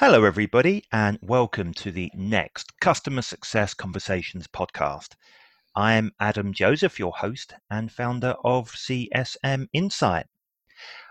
Hello, 0.00 0.24
everybody, 0.24 0.82
and 0.90 1.20
welcome 1.22 1.72
to 1.74 1.92
the 1.92 2.10
next 2.16 2.80
Customer 2.80 3.22
Success 3.22 3.74
Conversations 3.74 4.48
podcast. 4.48 5.10
I 5.76 5.94
am 5.94 6.10
Adam 6.18 6.52
Joseph, 6.52 6.98
your 6.98 7.12
host 7.12 7.54
and 7.70 7.92
founder 7.92 8.34
of 8.44 8.72
CSM 8.72 9.68
Insight. 9.72 10.26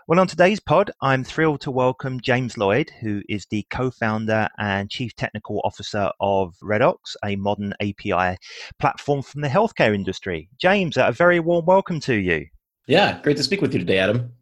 Well, 0.06 0.20
on 0.20 0.26
today's 0.26 0.60
pod, 0.60 0.90
I'm 1.00 1.24
thrilled 1.24 1.62
to 1.62 1.70
welcome 1.70 2.20
James 2.20 2.58
Lloyd, 2.58 2.90
who 3.00 3.22
is 3.26 3.46
the 3.46 3.66
co 3.70 3.90
founder 3.90 4.50
and 4.58 4.90
chief 4.90 5.16
technical 5.16 5.62
officer 5.64 6.10
of 6.20 6.54
Redox, 6.62 7.16
a 7.24 7.36
modern 7.36 7.72
API 7.80 8.36
platform 8.78 9.22
from 9.22 9.40
the 9.40 9.48
healthcare 9.48 9.94
industry. 9.94 10.50
James, 10.60 10.98
a 10.98 11.10
very 11.10 11.40
warm 11.40 11.64
welcome 11.64 12.00
to 12.00 12.14
you. 12.14 12.48
Yeah, 12.86 13.18
great 13.22 13.38
to 13.38 13.42
speak 13.42 13.62
with 13.62 13.72
you 13.72 13.78
today, 13.78 13.96
Adam. 13.96 14.34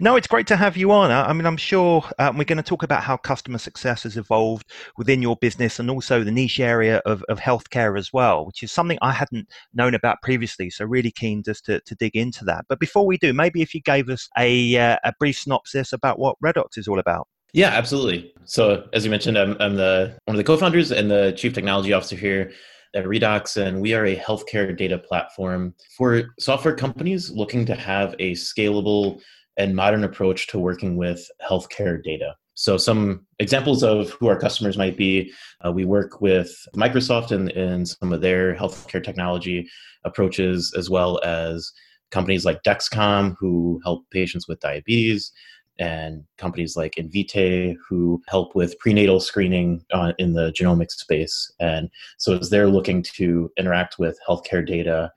No, 0.00 0.16
it's 0.16 0.26
great 0.26 0.46
to 0.48 0.56
have 0.56 0.76
you 0.76 0.92
on. 0.92 1.10
I 1.10 1.32
mean, 1.32 1.46
I'm 1.46 1.56
sure 1.56 2.04
um, 2.18 2.36
we're 2.36 2.44
going 2.44 2.56
to 2.56 2.62
talk 2.62 2.82
about 2.82 3.02
how 3.02 3.16
customer 3.16 3.58
success 3.58 4.02
has 4.04 4.16
evolved 4.16 4.70
within 4.96 5.22
your 5.22 5.36
business 5.36 5.78
and 5.78 5.90
also 5.90 6.24
the 6.24 6.30
niche 6.30 6.60
area 6.60 6.98
of, 7.06 7.22
of 7.28 7.38
healthcare 7.38 7.98
as 7.98 8.12
well, 8.12 8.46
which 8.46 8.62
is 8.62 8.72
something 8.72 8.98
I 9.02 9.12
hadn't 9.12 9.48
known 9.72 9.94
about 9.94 10.22
previously. 10.22 10.70
So, 10.70 10.84
really 10.84 11.10
keen 11.10 11.42
just 11.42 11.64
to, 11.66 11.80
to 11.80 11.94
dig 11.96 12.16
into 12.16 12.44
that. 12.44 12.64
But 12.68 12.80
before 12.80 13.06
we 13.06 13.18
do, 13.18 13.32
maybe 13.32 13.62
if 13.62 13.74
you 13.74 13.80
gave 13.80 14.08
us 14.08 14.28
a, 14.38 14.76
uh, 14.76 14.98
a 15.04 15.12
brief 15.18 15.38
synopsis 15.38 15.92
about 15.92 16.18
what 16.18 16.36
Redox 16.44 16.76
is 16.76 16.88
all 16.88 16.98
about. 16.98 17.28
Yeah, 17.52 17.68
absolutely. 17.68 18.32
So, 18.44 18.88
as 18.92 19.04
you 19.04 19.10
mentioned, 19.10 19.38
I'm, 19.38 19.56
I'm 19.60 19.76
the 19.76 20.16
one 20.24 20.34
of 20.34 20.38
the 20.38 20.44
co-founders 20.44 20.90
and 20.90 21.10
the 21.10 21.32
chief 21.36 21.52
technology 21.52 21.92
officer 21.92 22.16
here 22.16 22.52
at 22.94 23.04
Redox, 23.04 23.56
and 23.56 23.80
we 23.80 23.92
are 23.94 24.06
a 24.06 24.16
healthcare 24.16 24.76
data 24.76 24.98
platform 24.98 25.74
for 25.96 26.34
software 26.38 26.76
companies 26.76 27.30
looking 27.30 27.66
to 27.66 27.74
have 27.74 28.14
a 28.18 28.32
scalable 28.32 29.20
and 29.56 29.74
modern 29.74 30.04
approach 30.04 30.46
to 30.48 30.58
working 30.58 30.96
with 30.96 31.26
healthcare 31.48 32.02
data. 32.02 32.34
So, 32.54 32.76
some 32.76 33.26
examples 33.40 33.82
of 33.82 34.10
who 34.10 34.28
our 34.28 34.38
customers 34.38 34.78
might 34.78 34.96
be 34.96 35.32
uh, 35.64 35.72
we 35.72 35.84
work 35.84 36.20
with 36.20 36.56
Microsoft 36.76 37.32
and, 37.32 37.50
and 37.50 37.88
some 37.88 38.12
of 38.12 38.20
their 38.20 38.54
healthcare 38.54 39.02
technology 39.02 39.68
approaches, 40.04 40.72
as 40.76 40.88
well 40.88 41.20
as 41.24 41.72
companies 42.12 42.44
like 42.44 42.62
Dexcom, 42.62 43.34
who 43.40 43.80
help 43.82 44.08
patients 44.10 44.46
with 44.46 44.60
diabetes, 44.60 45.32
and 45.78 46.24
companies 46.38 46.76
like 46.76 46.94
Invitae, 46.94 47.76
who 47.88 48.22
help 48.28 48.54
with 48.54 48.78
prenatal 48.78 49.20
screening 49.20 49.84
in 50.18 50.34
the 50.34 50.52
genomics 50.52 50.92
space. 50.92 51.52
And 51.60 51.90
so, 52.18 52.38
as 52.38 52.50
they're 52.50 52.68
looking 52.68 53.02
to 53.14 53.50
interact 53.58 53.98
with 53.98 54.18
healthcare 54.28 54.66
data, 54.66 55.12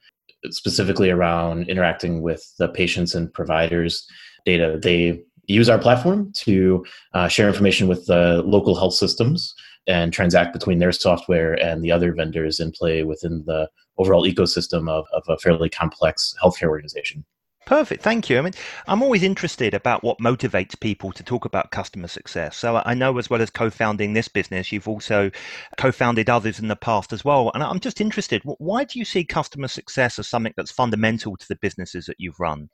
specifically 0.49 1.09
around 1.09 1.69
interacting 1.69 2.21
with 2.21 2.53
the 2.57 2.69
patients 2.69 3.15
and 3.15 3.33
providers, 3.33 4.07
data. 4.47 4.79
They 4.81 5.21
use 5.47 5.69
our 5.69 5.77
platform 5.77 6.31
to 6.37 6.85
uh, 7.13 7.27
share 7.27 7.47
information 7.47 7.87
with 7.87 8.05
the 8.07 8.41
local 8.45 8.75
health 8.75 8.95
systems 8.95 9.53
and 9.87 10.11
transact 10.11 10.53
between 10.53 10.79
their 10.79 10.91
software 10.91 11.53
and 11.63 11.83
the 11.83 11.91
other 11.91 12.13
vendors 12.13 12.59
in 12.59 12.71
play 12.71 13.03
within 13.03 13.43
the 13.45 13.69
overall 13.97 14.25
ecosystem 14.25 14.89
of, 14.89 15.05
of 15.13 15.23
a 15.27 15.37
fairly 15.37 15.69
complex 15.69 16.33
healthcare 16.41 16.69
organization. 16.69 17.23
Perfect. 17.67 18.01
Thank 18.01 18.29
you. 18.29 18.37
I 18.37 18.41
mean, 18.41 18.53
I'm 18.87 19.03
always 19.03 19.23
interested 19.23 19.73
about 19.73 20.01
what 20.01 20.19
motivates 20.19 20.79
people 20.79 21.11
to 21.11 21.21
talk 21.21 21.43
about 21.43 21.69
customer 21.69 22.07
success. 22.07 22.55
So 22.55 22.81
I 22.85 22.93
know 22.93 23.17
as 23.17 23.29
well 23.29 23.41
as 23.41 23.49
co-founding 23.49 24.13
this 24.13 24.29
business, 24.29 24.71
you've 24.71 24.87
also 24.87 25.29
co-founded 25.75 26.29
others 26.29 26.59
in 26.59 26.69
the 26.69 26.77
past 26.77 27.11
as 27.11 27.25
well. 27.25 27.51
And 27.53 27.61
I'm 27.61 27.81
just 27.81 27.99
interested, 27.99 28.41
why 28.45 28.85
do 28.85 28.97
you 28.97 29.03
see 29.03 29.25
customer 29.25 29.67
success 29.67 30.17
as 30.17 30.29
something 30.29 30.53
that's 30.55 30.71
fundamental 30.71 31.35
to 31.35 31.45
the 31.49 31.57
businesses 31.61 32.05
that 32.05 32.15
you've 32.19 32.39
run? 32.39 32.69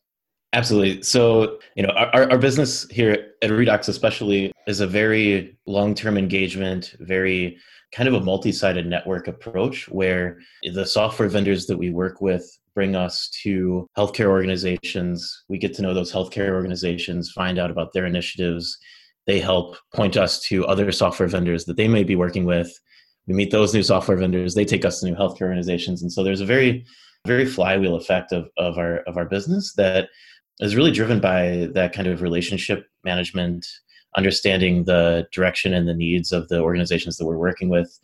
Absolutely. 0.54 1.02
So, 1.02 1.58
you 1.76 1.82
know, 1.82 1.94
our, 1.94 2.30
our 2.30 2.38
business 2.38 2.88
here 2.92 3.30
at 3.42 3.50
Redox, 3.50 3.88
especially, 3.90 4.52
is 4.68 4.80
a 4.80 4.86
very 4.86 5.58
long 5.66 5.96
term 5.96 6.20
engagement, 6.20 6.96
very 7.00 7.58
kind 7.94 8.08
of 8.08 8.14
a 8.14 8.22
multi 8.22 8.52
sided 8.52 8.86
network 8.86 9.28
approach 9.28 9.90
where 9.90 10.38
the 10.72 10.86
software 10.86 11.30
vendors 11.30 11.66
that 11.66 11.78
we 11.78 11.90
work 11.90 12.22
with 12.22 12.48
bring 12.76 12.96
us 12.96 13.30
to 13.44 13.88
healthcare 13.98 14.28
organizations. 14.28 15.44
We 15.50 15.58
get 15.58 15.74
to 15.76 15.82
know 15.82 15.94
those 15.94 16.12
healthcare 16.12 16.52
organizations, 16.52 17.32
find 17.32 17.60
out 17.60 17.72
about 17.72 17.94
their 17.94 18.06
initiatives. 18.06 18.78
They 19.28 19.40
help 19.40 19.78
point 19.94 20.18
us 20.18 20.42
to 20.48 20.66
other 20.66 20.92
software 20.92 21.30
vendors 21.30 21.66
that 21.66 21.78
they 21.78 21.88
may 21.88 22.04
be 22.04 22.16
working 22.16 22.46
with. 22.46 22.72
We 23.28 23.34
meet 23.34 23.52
those 23.52 23.74
new 23.74 23.84
software 23.84 24.18
vendors, 24.18 24.56
they 24.56 24.66
take 24.66 24.86
us 24.86 25.00
to 25.00 25.06
new 25.06 25.16
healthcare 25.16 25.44
organizations. 25.44 26.02
And 26.02 26.12
so 26.12 26.24
there's 26.24 26.42
a 26.42 26.46
very, 26.46 26.86
very 27.26 27.46
flywheel 27.46 27.96
effect 27.96 28.34
of, 28.34 28.50
of 28.58 28.78
our 28.78 28.98
of 29.02 29.16
our 29.16 29.26
business 29.26 29.74
that 29.78 30.10
is 30.60 30.76
really 30.76 30.92
driven 30.92 31.20
by 31.20 31.70
that 31.74 31.94
kind 31.94 32.08
of 32.08 32.22
relationship 32.22 32.86
management, 33.04 33.66
understanding 34.18 34.84
the 34.84 35.26
direction 35.32 35.74
and 35.74 35.88
the 35.88 35.94
needs 35.94 36.32
of 36.32 36.48
the 36.50 36.60
organizations 36.60 37.18
that 37.18 37.26
we're 37.26 37.38
working 37.38 37.70
with 37.70 37.98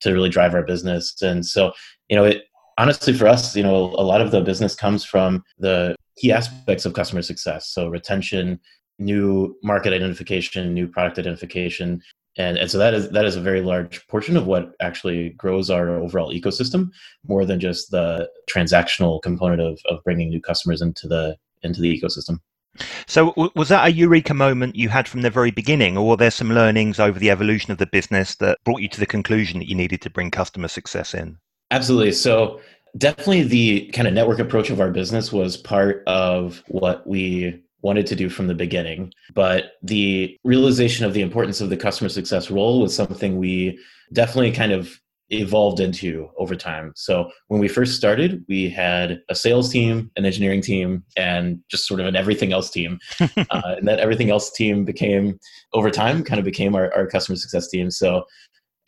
to 0.00 0.12
really 0.12 0.28
drive 0.28 0.54
our 0.54 0.62
business. 0.62 1.20
And 1.22 1.44
so, 1.44 1.72
you 2.08 2.16
know, 2.16 2.24
it 2.24 2.44
honestly 2.78 3.12
for 3.12 3.26
us, 3.26 3.54
you 3.54 3.62
know, 3.62 3.74
a 3.74 4.04
lot 4.04 4.20
of 4.20 4.30
the 4.30 4.40
business 4.40 4.74
comes 4.74 5.04
from 5.04 5.44
the 5.58 5.94
key 6.16 6.32
aspects 6.32 6.86
of 6.86 6.94
customer 6.94 7.22
success. 7.22 7.68
So 7.68 7.88
retention, 7.88 8.58
new 8.98 9.56
market 9.62 9.92
identification, 9.92 10.72
new 10.72 10.86
product 10.86 11.18
identification. 11.18 12.00
And, 12.36 12.56
and 12.56 12.70
so 12.70 12.78
that 12.78 12.94
is 12.94 13.10
that 13.10 13.24
is 13.24 13.34
a 13.34 13.40
very 13.40 13.62
large 13.62 14.06
portion 14.06 14.36
of 14.36 14.46
what 14.46 14.72
actually 14.80 15.30
grows 15.30 15.70
our 15.70 15.88
overall 15.90 16.32
ecosystem 16.32 16.90
more 17.26 17.44
than 17.44 17.58
just 17.58 17.90
the 17.90 18.28
transactional 18.48 19.20
component 19.20 19.60
of, 19.60 19.80
of 19.90 20.02
bringing 20.04 20.28
new 20.28 20.40
customers 20.40 20.80
into 20.80 21.08
the 21.08 21.36
into 21.62 21.80
the 21.80 22.00
ecosystem. 22.00 22.38
So, 23.08 23.34
was 23.56 23.70
that 23.70 23.88
a 23.88 23.90
eureka 23.90 24.34
moment 24.34 24.76
you 24.76 24.88
had 24.88 25.08
from 25.08 25.22
the 25.22 25.30
very 25.30 25.50
beginning, 25.50 25.96
or 25.96 26.06
were 26.06 26.16
there 26.16 26.30
some 26.30 26.52
learnings 26.52 27.00
over 27.00 27.18
the 27.18 27.30
evolution 27.30 27.72
of 27.72 27.78
the 27.78 27.86
business 27.86 28.36
that 28.36 28.58
brought 28.64 28.82
you 28.82 28.88
to 28.90 29.00
the 29.00 29.06
conclusion 29.06 29.58
that 29.58 29.68
you 29.68 29.74
needed 29.74 30.00
to 30.02 30.10
bring 30.10 30.30
customer 30.30 30.68
success 30.68 31.12
in? 31.12 31.38
Absolutely. 31.70 32.12
So, 32.12 32.60
definitely 32.96 33.42
the 33.42 33.88
kind 33.92 34.08
of 34.08 34.14
network 34.14 34.38
approach 34.38 34.70
of 34.70 34.80
our 34.80 34.90
business 34.90 35.32
was 35.32 35.56
part 35.56 36.02
of 36.06 36.62
what 36.68 37.06
we 37.06 37.62
wanted 37.82 38.06
to 38.06 38.16
do 38.16 38.28
from 38.28 38.46
the 38.46 38.54
beginning. 38.54 39.12
But 39.34 39.72
the 39.82 40.36
realization 40.44 41.04
of 41.04 41.14
the 41.14 41.22
importance 41.22 41.60
of 41.60 41.70
the 41.70 41.76
customer 41.76 42.08
success 42.08 42.50
role 42.50 42.80
was 42.80 42.94
something 42.94 43.36
we 43.36 43.78
definitely 44.12 44.52
kind 44.52 44.72
of 44.72 44.98
evolved 45.30 45.78
into 45.78 46.30
over 46.38 46.56
time. 46.56 46.92
So 46.96 47.30
when 47.48 47.60
we 47.60 47.68
first 47.68 47.96
started, 47.96 48.44
we 48.48 48.70
had 48.70 49.20
a 49.28 49.34
sales 49.34 49.70
team, 49.70 50.10
an 50.16 50.24
engineering 50.24 50.62
team, 50.62 51.04
and 51.16 51.60
just 51.70 51.86
sort 51.86 52.00
of 52.00 52.06
an 52.06 52.16
everything 52.16 52.52
else 52.52 52.70
team. 52.70 52.98
uh, 53.20 53.74
and 53.76 53.86
that 53.86 54.00
everything 54.00 54.30
else 54.30 54.50
team 54.50 54.84
became 54.84 55.38
over 55.74 55.90
time 55.90 56.24
kind 56.24 56.38
of 56.38 56.44
became 56.44 56.74
our, 56.74 56.92
our 56.94 57.06
customer 57.06 57.36
success 57.36 57.68
team. 57.68 57.90
So 57.90 58.24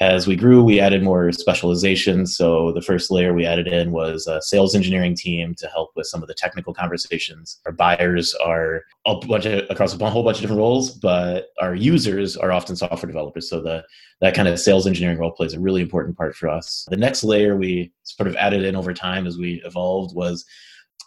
as 0.01 0.27
we 0.27 0.35
grew, 0.35 0.63
we 0.63 0.81
added 0.81 1.03
more 1.03 1.31
specialization. 1.31 2.27
So 2.27 2.73
the 2.73 2.81
first 2.81 3.11
layer 3.11 3.35
we 3.35 3.45
added 3.45 3.69
in 3.69 3.93
was 3.93 4.27
a 4.27 4.41
sales 4.41 4.75
engineering 4.75 5.15
team 5.15 5.55
to 5.57 5.67
help 5.67 5.91
with 5.95 6.07
some 6.07 6.23
of 6.23 6.29
the 6.29 6.35
technical 6.35 6.73
conversations. 6.73 7.61
Our 7.67 7.73
buyers 7.73 8.35
are 8.43 8.83
a 9.07 9.17
bunch 9.17 9.45
of, 9.45 9.65
across 9.69 9.99
a 9.99 10.11
whole 10.11 10.25
bunch 10.25 10.39
of 10.39 10.41
different 10.41 10.61
roles, 10.61 10.91
but 10.91 11.49
our 11.61 11.75
users 11.75 12.35
are 12.35 12.51
often 12.51 12.77
software 12.77 13.07
developers. 13.07 13.51
So 13.51 13.61
the 13.61 13.85
that 14.23 14.35
kind 14.35 14.49
of 14.49 14.59
sales 14.59 14.87
engineering 14.87 15.19
role 15.19 15.33
plays 15.33 15.53
a 15.53 15.61
really 15.61 15.83
important 15.83 16.17
part 16.17 16.35
for 16.35 16.49
us. 16.49 16.87
The 16.89 16.97
next 16.97 17.23
layer 17.23 17.57
we 17.57 17.93
sort 18.05 18.27
of 18.27 18.37
added 18.37 18.65
in 18.65 18.77
over 18.77 18.95
time 18.95 19.27
as 19.27 19.37
we 19.37 19.63
evolved 19.67 20.15
was 20.15 20.47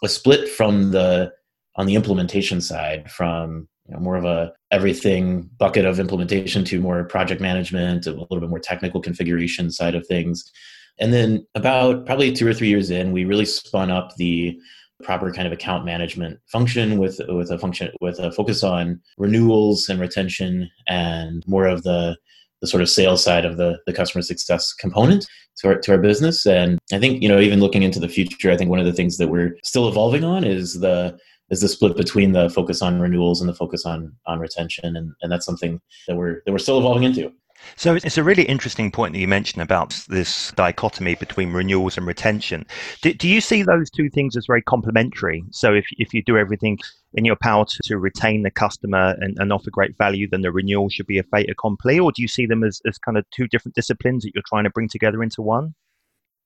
a 0.04 0.08
split 0.08 0.48
from 0.48 0.92
the 0.92 1.32
on 1.76 1.86
the 1.86 1.96
implementation 1.96 2.60
side 2.60 3.10
from 3.10 3.68
you 3.86 3.94
know, 3.94 4.00
more 4.00 4.16
of 4.16 4.24
a 4.24 4.52
everything 4.70 5.48
bucket 5.58 5.84
of 5.84 6.00
implementation 6.00 6.64
to 6.64 6.80
more 6.80 7.04
project 7.04 7.40
management, 7.40 8.06
a 8.06 8.12
little 8.12 8.40
bit 8.40 8.48
more 8.48 8.58
technical 8.58 9.00
configuration 9.00 9.70
side 9.70 9.94
of 9.94 10.06
things. 10.06 10.50
And 10.98 11.12
then 11.12 11.46
about 11.54 12.06
probably 12.06 12.32
two 12.32 12.46
or 12.46 12.54
three 12.54 12.68
years 12.68 12.90
in, 12.90 13.12
we 13.12 13.24
really 13.24 13.44
spun 13.44 13.90
up 13.90 14.14
the 14.16 14.58
proper 15.02 15.32
kind 15.32 15.46
of 15.46 15.52
account 15.52 15.84
management 15.84 16.38
function 16.46 16.98
with 16.98 17.20
with 17.28 17.50
a 17.50 17.58
function 17.58 17.90
with 18.00 18.18
a 18.20 18.30
focus 18.32 18.62
on 18.62 19.00
renewals 19.18 19.88
and 19.88 20.00
retention 20.00 20.70
and 20.88 21.42
more 21.46 21.66
of 21.66 21.82
the 21.82 22.16
the 22.60 22.68
sort 22.68 22.80
of 22.82 22.88
sales 22.88 23.22
side 23.22 23.44
of 23.44 23.56
the 23.56 23.78
the 23.86 23.92
customer 23.92 24.22
success 24.22 24.72
component 24.72 25.26
to 25.56 25.68
our 25.68 25.78
to 25.78 25.92
our 25.92 25.98
business. 25.98 26.46
And 26.46 26.78
I 26.92 26.98
think 26.98 27.22
you 27.22 27.28
know 27.28 27.40
even 27.40 27.60
looking 27.60 27.82
into 27.82 28.00
the 28.00 28.08
future, 28.08 28.50
I 28.50 28.56
think 28.56 28.70
one 28.70 28.80
of 28.80 28.86
the 28.86 28.92
things 28.92 29.18
that 29.18 29.28
we're 29.28 29.56
still 29.64 29.88
evolving 29.88 30.24
on 30.24 30.44
is 30.44 30.80
the 30.80 31.18
is 31.50 31.60
the 31.60 31.68
split 31.68 31.96
between 31.96 32.32
the 32.32 32.50
focus 32.50 32.82
on 32.82 33.00
renewals 33.00 33.40
and 33.40 33.48
the 33.48 33.54
focus 33.54 33.84
on 33.84 34.12
on 34.26 34.38
retention 34.38 34.96
and, 34.96 35.12
and 35.22 35.30
that's 35.30 35.46
something 35.46 35.80
that 36.06 36.16
we're 36.16 36.42
that 36.44 36.52
we're 36.52 36.58
still 36.58 36.78
evolving 36.78 37.04
into 37.04 37.32
so 37.76 37.94
it's 37.94 38.18
a 38.18 38.22
really 38.22 38.44
interesting 38.44 38.90
point 38.90 39.12
that 39.14 39.18
you 39.18 39.28
mentioned 39.28 39.62
about 39.62 39.98
this 40.08 40.52
dichotomy 40.52 41.14
between 41.14 41.52
renewals 41.52 41.96
and 41.96 42.06
retention. 42.06 42.66
Do, 43.02 43.12
do, 43.14 43.28
you 43.28 43.40
see 43.40 43.62
those 43.62 43.90
two 43.90 44.10
things 44.10 44.36
as 44.36 44.46
very 44.46 44.62
complementary? 44.62 45.44
So 45.50 45.74
if, 45.74 45.86
if 45.98 46.12
you 46.14 46.22
do 46.22 46.36
everything 46.36 46.78
in 47.14 47.24
your 47.24 47.36
power 47.36 47.64
to, 47.64 47.78
to 47.84 47.98
retain 47.98 48.42
the 48.42 48.50
customer 48.50 49.16
and, 49.20 49.36
and 49.38 49.52
offer 49.52 49.70
great 49.70 49.96
value, 49.96 50.28
then 50.28 50.42
the 50.42 50.52
renewal 50.52 50.88
should 50.88 51.06
be 51.06 51.18
a 51.18 51.22
fait 51.24 51.48
accompli? 51.48 51.98
Or 51.98 52.12
do 52.12 52.22
you 52.22 52.28
see 52.28 52.46
them 52.46 52.64
as, 52.64 52.80
as 52.86 52.98
kind 52.98 53.16
of 53.16 53.24
two 53.30 53.48
different 53.48 53.74
disciplines 53.74 54.24
that 54.24 54.32
you're 54.34 54.44
trying 54.46 54.64
to 54.64 54.70
bring 54.70 54.88
together 54.88 55.22
into 55.22 55.42
one? 55.42 55.74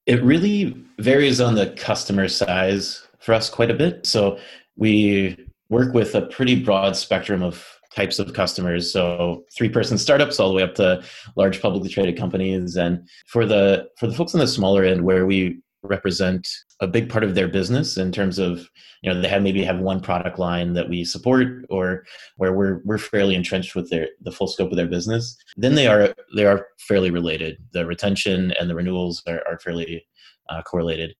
It 0.05 0.23
really 0.23 0.75
varies 0.97 1.39
on 1.39 1.55
the 1.55 1.67
customer 1.71 2.27
size 2.27 3.05
for 3.19 3.33
us 3.33 3.49
quite 3.49 3.69
a 3.69 3.75
bit. 3.75 4.05
So 4.05 4.39
we 4.79 5.37
work 5.69 5.93
with 5.93 6.15
a 6.15 6.23
pretty 6.23 6.63
broad 6.63 6.95
spectrum 6.95 7.43
of 7.43 7.63
types 7.95 8.17
of 8.17 8.33
customers. 8.33 8.91
So 8.91 9.43
three 9.55 9.69
person 9.69 9.97
startups 9.97 10.39
all 10.39 10.49
the 10.49 10.55
way 10.55 10.63
up 10.63 10.75
to 10.75 11.03
large 11.35 11.61
publicly 11.61 11.89
traded 11.89 12.17
companies. 12.17 12.75
And 12.75 13.07
for 13.27 13.45
the 13.45 13.89
for 13.99 14.07
the 14.07 14.13
folks 14.13 14.33
on 14.33 14.39
the 14.39 14.47
smaller 14.47 14.83
end 14.83 15.03
where 15.03 15.25
we 15.25 15.59
represent 15.83 16.47
a 16.81 16.87
big 16.87 17.09
part 17.09 17.23
of 17.23 17.35
their 17.35 17.47
business 17.47 17.97
in 17.97 18.11
terms 18.11 18.37
of 18.37 18.69
you 19.01 19.11
know 19.11 19.21
they 19.21 19.29
have 19.29 19.41
maybe 19.41 19.63
have 19.63 19.79
one 19.79 20.01
product 20.01 20.37
line 20.37 20.73
that 20.73 20.89
we 20.89 21.05
support 21.05 21.65
or 21.69 22.03
where 22.35 22.53
we're 22.53 22.81
we're 22.83 22.97
fairly 22.97 23.33
entrenched 23.33 23.75
with 23.75 23.89
their 23.89 24.07
the 24.21 24.31
full 24.31 24.47
scope 24.47 24.71
of 24.71 24.75
their 24.75 24.87
business 24.87 25.37
then 25.55 25.75
they 25.75 25.87
are 25.87 26.13
they 26.35 26.45
are 26.45 26.67
fairly 26.79 27.11
related 27.11 27.57
the 27.71 27.85
retention 27.85 28.51
and 28.59 28.69
the 28.69 28.75
renewals 28.75 29.23
are, 29.25 29.41
are 29.47 29.57
fairly 29.59 30.05
uh, 30.49 30.61
correlated 30.63 31.15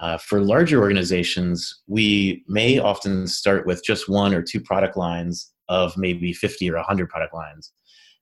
uh, 0.00 0.18
for 0.18 0.40
larger 0.40 0.80
organizations 0.80 1.82
we 1.86 2.44
may 2.48 2.78
often 2.78 3.26
start 3.26 3.66
with 3.66 3.84
just 3.84 4.08
one 4.08 4.34
or 4.34 4.42
two 4.42 4.60
product 4.60 4.96
lines 4.96 5.52
of 5.68 5.96
maybe 5.96 6.32
50 6.32 6.70
or 6.70 6.76
100 6.76 7.08
product 7.08 7.34
lines 7.34 7.72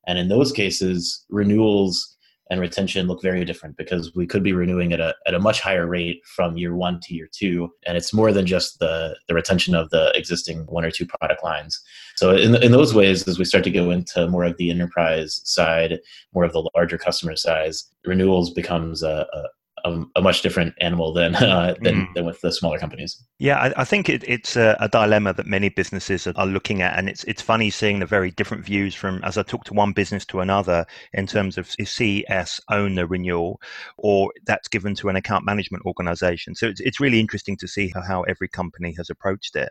and 0.06 0.18
in 0.18 0.28
those 0.28 0.52
cases 0.52 1.24
renewals 1.28 2.16
and 2.52 2.60
retention 2.60 3.06
look 3.06 3.22
very 3.22 3.46
different 3.46 3.78
because 3.78 4.14
we 4.14 4.26
could 4.26 4.42
be 4.42 4.52
renewing 4.52 4.92
at 4.92 5.00
a, 5.00 5.14
at 5.26 5.32
a 5.32 5.38
much 5.38 5.62
higher 5.62 5.86
rate 5.86 6.20
from 6.26 6.58
year 6.58 6.76
one 6.76 7.00
to 7.00 7.14
year 7.14 7.26
two. 7.32 7.72
And 7.86 7.96
it's 7.96 8.12
more 8.12 8.30
than 8.30 8.44
just 8.44 8.78
the, 8.78 9.16
the 9.26 9.34
retention 9.34 9.74
of 9.74 9.88
the 9.88 10.12
existing 10.14 10.66
one 10.66 10.84
or 10.84 10.90
two 10.90 11.06
product 11.06 11.42
lines. 11.42 11.80
So, 12.16 12.36
in, 12.36 12.62
in 12.62 12.70
those 12.70 12.94
ways, 12.94 13.26
as 13.26 13.38
we 13.38 13.46
start 13.46 13.64
to 13.64 13.70
go 13.70 13.90
into 13.90 14.28
more 14.28 14.44
of 14.44 14.58
the 14.58 14.70
enterprise 14.70 15.40
side, 15.44 15.98
more 16.34 16.44
of 16.44 16.52
the 16.52 16.68
larger 16.74 16.98
customer 16.98 17.36
size, 17.36 17.90
renewals 18.04 18.50
becomes 18.50 19.02
a, 19.02 19.26
a 19.32 19.44
a, 19.84 20.02
a, 20.16 20.22
much 20.22 20.42
different 20.42 20.74
animal 20.80 21.12
than 21.12 21.34
uh, 21.36 21.74
than, 21.80 22.06
mm. 22.06 22.14
than 22.14 22.24
with 22.24 22.40
the 22.40 22.52
smaller 22.52 22.78
companies. 22.78 23.22
Yeah, 23.38 23.58
I, 23.58 23.82
I 23.82 23.84
think 23.84 24.08
it, 24.08 24.24
it's 24.26 24.56
a, 24.56 24.76
a, 24.80 24.88
dilemma 24.88 25.32
that 25.34 25.46
many 25.46 25.68
businesses 25.68 26.26
are, 26.26 26.34
are, 26.36 26.46
looking 26.46 26.82
at, 26.82 26.98
and 26.98 27.08
it's 27.08 27.24
it's 27.24 27.42
funny 27.42 27.70
seeing 27.70 27.98
the 27.98 28.06
very 28.06 28.30
different 28.30 28.64
views 28.64 28.94
from 28.94 29.22
as 29.24 29.38
I 29.38 29.42
talk 29.42 29.64
to 29.64 29.74
one 29.74 29.92
business 29.92 30.24
to 30.26 30.40
another 30.40 30.86
in 31.12 31.26
terms 31.26 31.58
of 31.58 31.70
is 31.78 31.90
CES 31.90 32.60
own 32.70 32.94
the 32.94 33.06
renewal, 33.06 33.60
or 33.98 34.32
that's 34.46 34.68
given 34.68 34.94
to 34.96 35.08
an 35.08 35.16
account 35.16 35.44
management 35.44 35.84
organization. 35.86 36.54
So 36.54 36.68
it's 36.68 36.80
it's 36.80 37.00
really 37.00 37.20
interesting 37.20 37.56
to 37.58 37.68
see 37.68 37.90
how, 37.94 38.02
how 38.02 38.22
every 38.22 38.48
company 38.48 38.94
has 38.96 39.10
approached 39.10 39.56
it. 39.56 39.70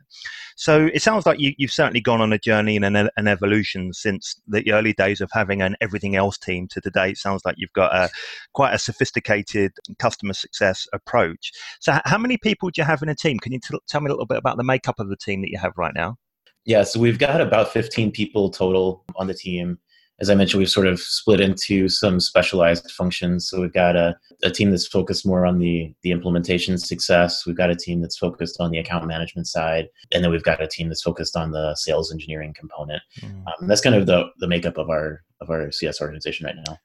So 0.56 0.90
it 0.94 1.02
sounds 1.02 1.25
like 1.25 1.40
you, 1.40 1.54
you've 1.57 1.72
certainly 1.72 2.02
gone 2.02 2.22
on 2.22 2.34
a 2.34 2.40
journey 2.40 2.75
and 2.75 2.86
an, 2.86 3.10
an 3.16 3.28
evolution 3.28 3.94
since 3.94 4.40
the 4.48 4.72
early 4.72 4.94
days 4.94 5.22
of 5.22 5.30
having 5.34 5.62
an 5.62 5.75
everything 5.81 6.16
else 6.16 6.38
team 6.38 6.68
to 6.69 6.81
today. 6.81 7.12
It 7.12 7.18
sounds 7.18 7.42
like 7.46 7.56
you've 7.57 7.74
got 7.74 7.94
a 7.96 8.10
quite 8.54 8.74
a 8.74 8.80
sophisticated 8.80 9.72
customer 10.01 10.33
success 10.33 10.88
approach. 10.94 11.51
So, 11.80 12.00
how 12.06 12.18
many 12.18 12.38
people 12.38 12.69
do 12.69 12.81
you 12.81 12.86
have 12.86 13.03
in 13.03 13.09
a 13.09 13.15
team? 13.15 13.38
Can 13.39 13.53
you 13.53 13.59
t- 13.59 13.77
tell 13.88 14.01
me 14.01 14.07
a 14.07 14.12
little 14.12 14.25
bit 14.25 14.38
about 14.38 14.57
the 14.57 14.63
makeup 14.63 15.00
of 15.00 15.09
the 15.09 15.18
team 15.18 15.42
that 15.42 15.50
you 15.50 15.59
have 15.59 15.74
right 15.77 15.94
now? 15.95 16.18
Yeah, 16.65 16.83
so 16.83 17.00
we've 17.00 17.19
got 17.19 17.42
about 17.42 17.71
15 17.71 18.12
people 18.12 18.50
total 18.50 19.03
on 19.15 19.27
the 19.27 19.33
team. 19.33 19.80
As 20.19 20.30
I 20.30 20.36
mentioned, 20.36 20.59
we've 20.59 20.69
sort 20.69 20.86
of 20.86 21.00
split 21.00 21.42
into 21.42 21.89
some 21.89 22.19
specialized 22.19 22.92
functions. 22.92 23.50
So 23.50 23.59
we've 23.59 23.74
got 23.74 23.95
a, 23.95 24.15
a 24.44 24.51
team 24.51 24.69
that's 24.69 24.86
focused 24.86 25.25
more 25.25 25.48
on 25.48 25.57
the, 25.57 25.92
the 26.04 26.12
implementation 26.12 26.77
success. 26.77 27.44
We've 27.47 27.57
got 27.57 27.71
a 27.71 27.75
team 27.75 28.01
that's 28.01 28.19
focused 28.19 28.57
on 28.59 28.69
the 28.69 28.77
account 28.77 29.07
management 29.07 29.47
side. 29.47 29.88
And 30.12 30.24
then 30.24 30.30
we've 30.30 30.44
got 30.44 30.62
a 30.62 30.68
team 30.68 30.89
that's 30.89 31.01
focused 31.01 31.36
on 31.36 31.51
the 31.51 31.74
sales 31.74 32.12
engineering 32.12 32.54
component. 32.56 33.01
Mm. 33.21 33.44
Um, 33.47 33.68
that's 33.68 33.81
kind 33.81 33.95
of 33.95 34.06
the, 34.06 34.25
the 34.38 34.47
makeup 34.47 34.77
of 34.77 34.92
our 34.92 35.24
of 35.42 35.50
our 35.50 35.72
CS 35.72 36.02
organization 36.02 36.46
right 36.46 36.56
now. 36.68 36.78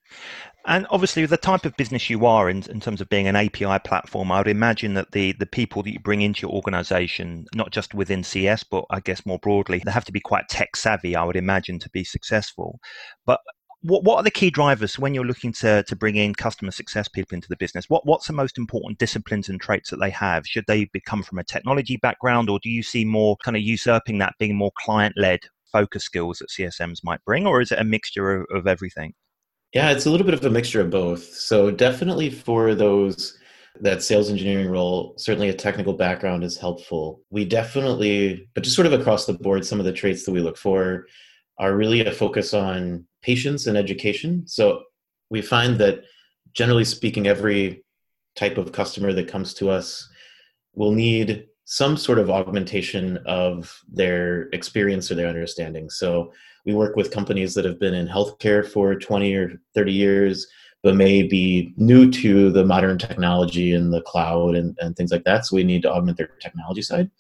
And 0.67 0.87
obviously, 0.91 1.23
with 1.23 1.31
the 1.31 1.37
type 1.37 1.65
of 1.65 1.77
business 1.77 2.11
you 2.11 2.27
are 2.27 2.51
in, 2.51 2.63
in 2.69 2.81
terms 2.81 3.01
of 3.01 3.09
being 3.09 3.29
an 3.29 3.37
API 3.37 3.79
platform, 3.85 4.33
I 4.33 4.39
would 4.39 4.49
imagine 4.49 4.95
that 4.95 5.13
the, 5.13 5.33
the 5.33 5.47
people 5.47 5.83
that 5.85 5.93
you 5.93 6.01
bring 6.01 6.23
into 6.23 6.43
your 6.43 6.51
organization, 6.51 7.47
not 7.55 7.71
just 7.71 7.95
within 7.95 8.25
CS, 8.25 8.65
but 8.65 8.85
I 8.91 8.99
guess 8.99 9.25
more 9.25 9.39
broadly, 9.39 9.81
they 9.85 9.93
have 9.93 10.07
to 10.07 10.13
be 10.13 10.21
quite 10.21 10.49
tech 10.49 10.75
savvy, 10.75 11.15
I 11.15 11.23
would 11.23 11.37
imagine, 11.37 11.79
to 11.81 11.91
be 11.91 12.03
successful. 12.03 12.81
But 13.27 13.41
what, 13.83 14.03
what 14.03 14.17
are 14.17 14.23
the 14.25 14.31
key 14.31 14.51
drivers 14.51 14.99
when 14.99 15.15
you're 15.15 15.25
looking 15.25 15.53
to, 15.53 15.85
to 15.85 15.95
bring 15.95 16.17
in 16.17 16.35
customer 16.35 16.73
success 16.73 17.07
people 17.07 17.37
into 17.37 17.49
the 17.49 17.57
business? 17.57 17.89
What, 17.89 18.05
what's 18.05 18.27
the 18.27 18.33
most 18.33 18.59
important 18.59 18.99
disciplines 18.99 19.49
and 19.49 19.61
traits 19.61 19.91
that 19.91 20.01
they 20.01 20.11
have? 20.11 20.47
Should 20.47 20.65
they 20.67 20.87
become 20.87 21.23
from 21.23 21.39
a 21.39 21.45
technology 21.45 21.97
background, 21.97 22.51
or 22.51 22.59
do 22.61 22.71
you 22.71 22.83
see 22.83 23.05
more 23.05 23.37
kind 23.45 23.57
of 23.57 23.63
usurping 23.63 24.19
that 24.19 24.35
being 24.41 24.57
more 24.57 24.73
client 24.85 25.15
led 25.17 25.41
focus 25.77 26.05
skills 26.05 26.39
that 26.39 26.49
CSMs 26.49 27.01
might 27.05 27.25
bring, 27.25 27.47
or 27.47 27.61
is 27.61 27.73
it 27.73 27.79
a 27.79 27.85
mixture 27.85 28.43
of, 28.43 28.47
of 28.51 28.67
everything? 28.67 29.13
Yeah, 29.75 29.91
it's 29.91 30.07
a 30.07 30.11
little 30.11 30.25
bit 30.25 30.35
of 30.35 30.45
a 30.45 30.51
mixture 30.51 30.81
of 30.81 30.91
both. 30.91 31.23
So 31.35 31.71
definitely 31.71 32.31
for 32.31 32.75
those 32.75 33.39
that 33.81 34.03
sales 34.03 34.31
engineering 34.31 34.71
role, 34.71 35.13
certainly 35.19 35.51
a 35.51 35.55
technical 35.55 35.93
background 35.93 36.45
is 36.45 36.57
helpful. 36.57 37.21
We 37.29 37.45
definitely, 37.45 38.49
but 38.55 38.65
just 38.65 38.75
sort 38.75 38.87
of 38.87 38.95
across 38.95 39.27
the 39.27 39.35
board, 39.35 39.67
some 39.67 39.79
of 39.79 39.85
the 39.85 39.93
traits 39.93 40.25
that 40.25 40.33
we 40.33 40.41
look 40.41 40.57
for 40.57 41.07
are 41.59 41.77
really 41.77 42.07
a 42.07 42.13
focus 42.13 42.55
on 42.55 43.07
patience 43.23 43.67
and 43.67 43.77
education. 43.77 44.47
So 44.47 44.85
we 45.29 45.43
find 45.43 45.79
that 45.79 46.05
generally 46.55 46.85
speaking, 46.87 47.27
every 47.27 47.85
type 48.35 48.57
of 48.57 48.73
customer 48.73 49.13
that 49.13 49.29
comes 49.29 49.53
to 49.55 49.69
us 49.69 50.09
will 50.75 50.93
need 50.93 51.47
some 51.67 51.97
sort 51.97 52.21
of 52.21 52.31
augmentation 52.31 53.19
of 53.27 53.83
their 53.93 54.43
experience 54.53 55.11
or 55.11 55.17
their 55.17 55.27
understanding. 55.27 55.91
So 55.91 56.33
we 56.65 56.75
work 56.75 56.95
with 56.95 57.11
companies 57.11 57.55
that 57.55 57.65
have 57.65 57.81
been 57.81 57.93
in 57.93 58.07
healthcare 58.07 58.67
for 58.67 58.95
20 58.95 59.35
or 59.35 59.61
30 59.75 59.93
years, 59.93 60.47
but 60.85 60.95
may 60.95 61.25
be 61.25 61.75
new 61.77 62.09
to 62.13 62.53
the 62.53 62.65
modern 62.65 62.99
technology 62.99 63.73
and 63.73 63.93
the 63.93 64.03
cloud 64.03 64.55
and, 64.55 64.79
and 64.81 64.97
things 64.97 65.11
like 65.11 65.25
that. 65.25 65.45
So 65.45 65.57
we 65.57 65.65
need 65.65 65.83
to 65.83 65.93
augment 65.93 66.19
their 66.19 66.31
technology 66.41 66.83
side. 66.83 67.11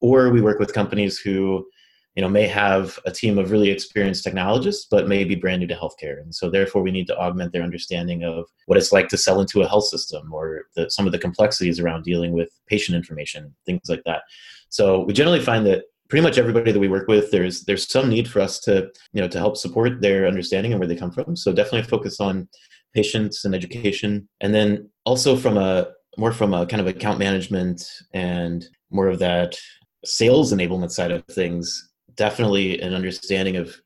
Or 0.00 0.30
we 0.30 0.40
work 0.40 0.58
with 0.58 0.72
companies 0.72 1.18
who 1.18 1.66
you 2.14 2.22
know 2.22 2.28
may 2.28 2.46
have 2.46 2.98
a 3.06 3.10
team 3.10 3.38
of 3.38 3.50
really 3.50 3.70
experienced 3.70 4.24
technologists 4.24 4.86
but 4.90 5.08
may 5.08 5.24
be 5.24 5.34
brand 5.34 5.60
new 5.60 5.66
to 5.66 5.74
healthcare. 5.74 6.20
And 6.20 6.34
so 6.34 6.50
therefore 6.50 6.82
we 6.82 6.90
need 6.90 7.06
to 7.06 7.18
augment 7.18 7.52
their 7.52 7.62
understanding 7.62 8.24
of 8.24 8.46
what 8.66 8.78
it's 8.78 8.92
like 8.92 9.08
to 9.08 9.18
sell 9.18 9.40
into 9.40 9.62
a 9.62 9.68
health 9.68 9.86
system 9.86 10.32
or 10.32 10.66
the, 10.76 10.90
some 10.90 11.06
of 11.06 11.12
the 11.12 11.18
complexities 11.18 11.80
around 11.80 12.04
dealing 12.04 12.32
with 12.32 12.50
patient 12.66 12.96
information 12.96 13.54
things 13.66 13.88
like 13.88 14.02
that. 14.04 14.22
So 14.68 15.04
we 15.04 15.12
generally 15.12 15.40
find 15.40 15.66
that 15.66 15.84
pretty 16.08 16.22
much 16.22 16.36
everybody 16.36 16.72
that 16.72 16.80
we 16.80 16.88
work 16.88 17.08
with 17.08 17.30
there's 17.30 17.64
there's 17.64 17.90
some 17.90 18.08
need 18.10 18.28
for 18.28 18.40
us 18.40 18.60
to 18.60 18.90
you 19.12 19.22
know 19.22 19.28
to 19.28 19.38
help 19.38 19.56
support 19.56 20.00
their 20.00 20.26
understanding 20.26 20.72
and 20.72 20.80
where 20.80 20.88
they 20.88 20.96
come 20.96 21.10
from. 21.10 21.36
So 21.36 21.52
definitely 21.52 21.88
focus 21.88 22.20
on 22.20 22.48
patients 22.94 23.44
and 23.44 23.54
education. 23.54 24.28
And 24.40 24.54
then 24.54 24.90
also 25.06 25.36
from 25.36 25.56
a 25.56 25.88
more 26.18 26.32
from 26.32 26.52
a 26.52 26.66
kind 26.66 26.80
of 26.80 26.86
account 26.86 27.18
management 27.18 27.82
and 28.12 28.64
more 28.90 29.08
of 29.08 29.18
that 29.20 29.56
sales 30.04 30.52
enablement 30.52 30.90
side 30.90 31.10
of 31.10 31.24
things 31.26 31.91
definitely 32.14 32.80
an 32.80 32.94
understanding 32.94 33.56
of 33.56 33.76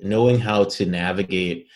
knowing 0.00 0.38
how 0.38 0.64
to 0.64 0.86
navigate 0.86 1.66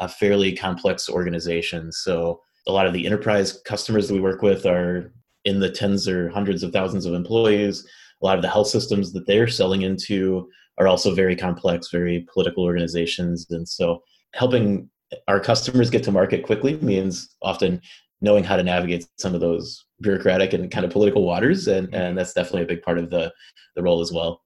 a 0.00 0.08
fairly 0.08 0.54
complex 0.54 1.08
organization. 1.08 1.92
So 1.92 2.40
a 2.66 2.72
lot 2.72 2.86
of 2.86 2.92
the 2.92 3.06
enterprise 3.06 3.60
customers 3.64 4.08
that 4.08 4.14
we 4.14 4.20
work 4.20 4.42
with 4.42 4.66
are 4.66 5.12
in 5.44 5.60
the 5.60 5.70
tens 5.70 6.06
or 6.08 6.28
hundreds 6.28 6.62
of 6.62 6.72
thousands 6.72 7.06
of 7.06 7.14
employees. 7.14 7.86
A 8.22 8.26
lot 8.26 8.36
of 8.36 8.42
the 8.42 8.48
health 8.48 8.68
systems 8.68 9.12
that 9.12 9.26
they're 9.26 9.48
selling 9.48 9.82
into 9.82 10.48
are 10.78 10.88
also 10.88 11.14
very 11.14 11.34
complex, 11.34 11.90
very 11.90 12.26
political 12.32 12.64
organizations. 12.64 13.46
And 13.50 13.68
so 13.68 14.02
helping 14.34 14.88
our 15.26 15.40
customers 15.40 15.90
get 15.90 16.04
to 16.04 16.12
market 16.12 16.44
quickly 16.44 16.76
means 16.76 17.36
often 17.42 17.80
knowing 18.20 18.44
how 18.44 18.56
to 18.56 18.62
navigate 18.62 19.06
some 19.16 19.34
of 19.34 19.40
those 19.40 19.86
bureaucratic 20.00 20.52
and 20.52 20.70
kind 20.70 20.84
of 20.84 20.92
political 20.92 21.24
waters. 21.24 21.68
And, 21.68 21.92
and 21.94 22.18
that's 22.18 22.34
definitely 22.34 22.62
a 22.62 22.66
big 22.66 22.82
part 22.82 22.98
of 22.98 23.10
the, 23.10 23.32
the 23.74 23.82
role 23.82 24.00
as 24.00 24.12
well. 24.12 24.42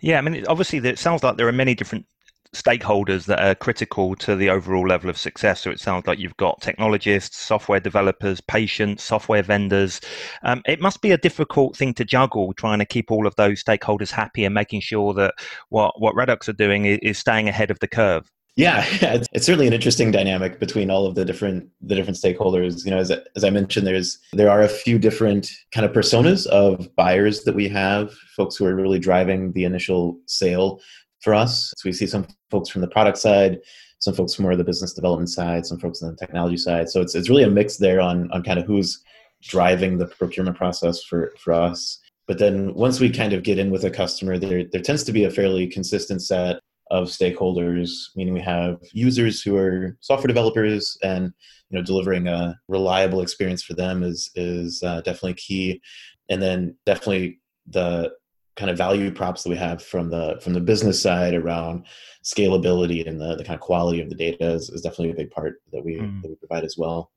Yeah, 0.00 0.18
I 0.18 0.20
mean, 0.22 0.44
obviously, 0.48 0.78
it 0.78 0.98
sounds 0.98 1.22
like 1.22 1.36
there 1.36 1.48
are 1.48 1.52
many 1.52 1.74
different 1.74 2.06
stakeholders 2.54 3.24
that 3.24 3.40
are 3.40 3.54
critical 3.54 4.14
to 4.16 4.36
the 4.36 4.50
overall 4.50 4.86
level 4.86 5.08
of 5.08 5.16
success. 5.16 5.62
So 5.62 5.70
it 5.70 5.80
sounds 5.80 6.06
like 6.06 6.18
you've 6.18 6.36
got 6.36 6.60
technologists, 6.60 7.38
software 7.38 7.80
developers, 7.80 8.40
patients, 8.42 9.02
software 9.02 9.42
vendors. 9.42 10.00
Um, 10.42 10.62
it 10.66 10.80
must 10.80 11.00
be 11.00 11.12
a 11.12 11.18
difficult 11.18 11.76
thing 11.76 11.94
to 11.94 12.04
juggle, 12.04 12.52
trying 12.52 12.78
to 12.80 12.84
keep 12.84 13.10
all 13.10 13.26
of 13.26 13.34
those 13.36 13.64
stakeholders 13.64 14.10
happy 14.10 14.44
and 14.44 14.54
making 14.54 14.80
sure 14.82 15.14
that 15.14 15.34
what 15.70 16.00
what 16.00 16.14
Redox 16.14 16.48
are 16.48 16.52
doing 16.52 16.84
is, 16.84 16.98
is 17.02 17.18
staying 17.18 17.48
ahead 17.48 17.70
of 17.70 17.78
the 17.78 17.88
curve. 17.88 18.30
Yeah, 18.56 18.84
it's, 18.86 19.26
it's, 19.32 19.46
certainly 19.46 19.66
an 19.66 19.72
interesting 19.72 20.10
dynamic 20.10 20.60
between 20.60 20.90
all 20.90 21.06
of 21.06 21.14
the 21.14 21.24
different 21.24 21.70
the 21.80 21.94
different 21.94 22.18
stakeholders. 22.18 22.84
You 22.84 22.90
know, 22.90 22.98
as 22.98 23.10
as 23.10 23.44
I 23.44 23.50
mentioned, 23.50 23.86
there's 23.86 24.18
there 24.34 24.50
are 24.50 24.60
a 24.60 24.68
few 24.68 24.98
different 24.98 25.50
kind 25.72 25.86
of 25.86 25.92
personas 25.92 26.46
of 26.48 26.94
buyers 26.94 27.44
that 27.44 27.54
we 27.54 27.66
have, 27.68 28.12
folks 28.36 28.56
who 28.56 28.66
are 28.66 28.74
really 28.74 28.98
driving 28.98 29.52
the 29.52 29.64
initial 29.64 30.18
sale 30.26 30.82
for 31.22 31.32
us. 31.32 31.72
So 31.78 31.88
we 31.88 31.94
see 31.94 32.06
some 32.06 32.26
folks 32.50 32.68
from 32.68 32.82
the 32.82 32.88
product 32.88 33.16
side, 33.16 33.58
some 34.00 34.12
folks 34.12 34.34
from 34.34 34.42
more 34.42 34.54
the 34.54 34.64
business 34.64 34.92
development 34.92 35.30
side, 35.30 35.64
some 35.64 35.78
folks 35.78 36.02
on 36.02 36.10
the 36.10 36.16
technology 36.16 36.58
side. 36.58 36.90
So 36.90 37.00
it's 37.00 37.14
it's 37.14 37.30
really 37.30 37.44
a 37.44 37.50
mix 37.50 37.78
there 37.78 38.02
on 38.02 38.30
on 38.32 38.42
kind 38.42 38.58
of 38.58 38.66
who's 38.66 39.02
driving 39.40 39.96
the 39.96 40.08
procurement 40.08 40.58
process 40.58 41.02
for 41.02 41.32
for 41.38 41.54
us. 41.54 41.98
But 42.26 42.38
then 42.38 42.74
once 42.74 43.00
we 43.00 43.08
kind 43.08 43.32
of 43.32 43.44
get 43.44 43.58
in 43.58 43.70
with 43.70 43.84
a 43.84 43.90
customer, 43.90 44.38
there 44.38 44.64
there 44.70 44.82
tends 44.82 45.04
to 45.04 45.12
be 45.12 45.24
a 45.24 45.30
fairly 45.30 45.66
consistent 45.66 46.20
set 46.20 46.60
of 46.92 47.08
stakeholders, 47.08 47.90
meaning 48.14 48.34
we 48.34 48.40
have 48.40 48.76
users 48.92 49.40
who 49.40 49.56
are 49.56 49.96
software 50.00 50.28
developers 50.28 50.98
and 51.02 51.32
you 51.70 51.78
know 51.78 51.82
delivering 51.82 52.28
a 52.28 52.54
reliable 52.68 53.22
experience 53.22 53.62
for 53.62 53.72
them 53.72 54.02
is 54.02 54.30
is 54.34 54.82
uh, 54.82 55.00
definitely 55.00 55.34
key, 55.34 55.80
and 56.28 56.40
then 56.40 56.76
definitely 56.84 57.40
the 57.66 58.12
kind 58.56 58.70
of 58.70 58.76
value 58.76 59.10
props 59.10 59.42
that 59.42 59.48
we 59.48 59.56
have 59.56 59.82
from 59.82 60.10
the 60.10 60.38
from 60.42 60.52
the 60.52 60.60
business 60.60 61.00
side 61.00 61.34
around 61.34 61.86
scalability 62.22 63.08
and 63.08 63.18
the, 63.18 63.36
the 63.36 63.44
kind 63.44 63.54
of 63.54 63.60
quality 63.60 64.02
of 64.02 64.10
the 64.10 64.14
data 64.14 64.50
is, 64.50 64.68
is 64.68 64.82
definitely 64.82 65.10
a 65.10 65.14
big 65.14 65.30
part 65.30 65.62
that 65.72 65.82
we 65.82 65.94
mm. 65.94 66.20
that 66.20 66.28
we 66.28 66.34
provide 66.36 66.64
as 66.64 66.76
well. 66.76 67.10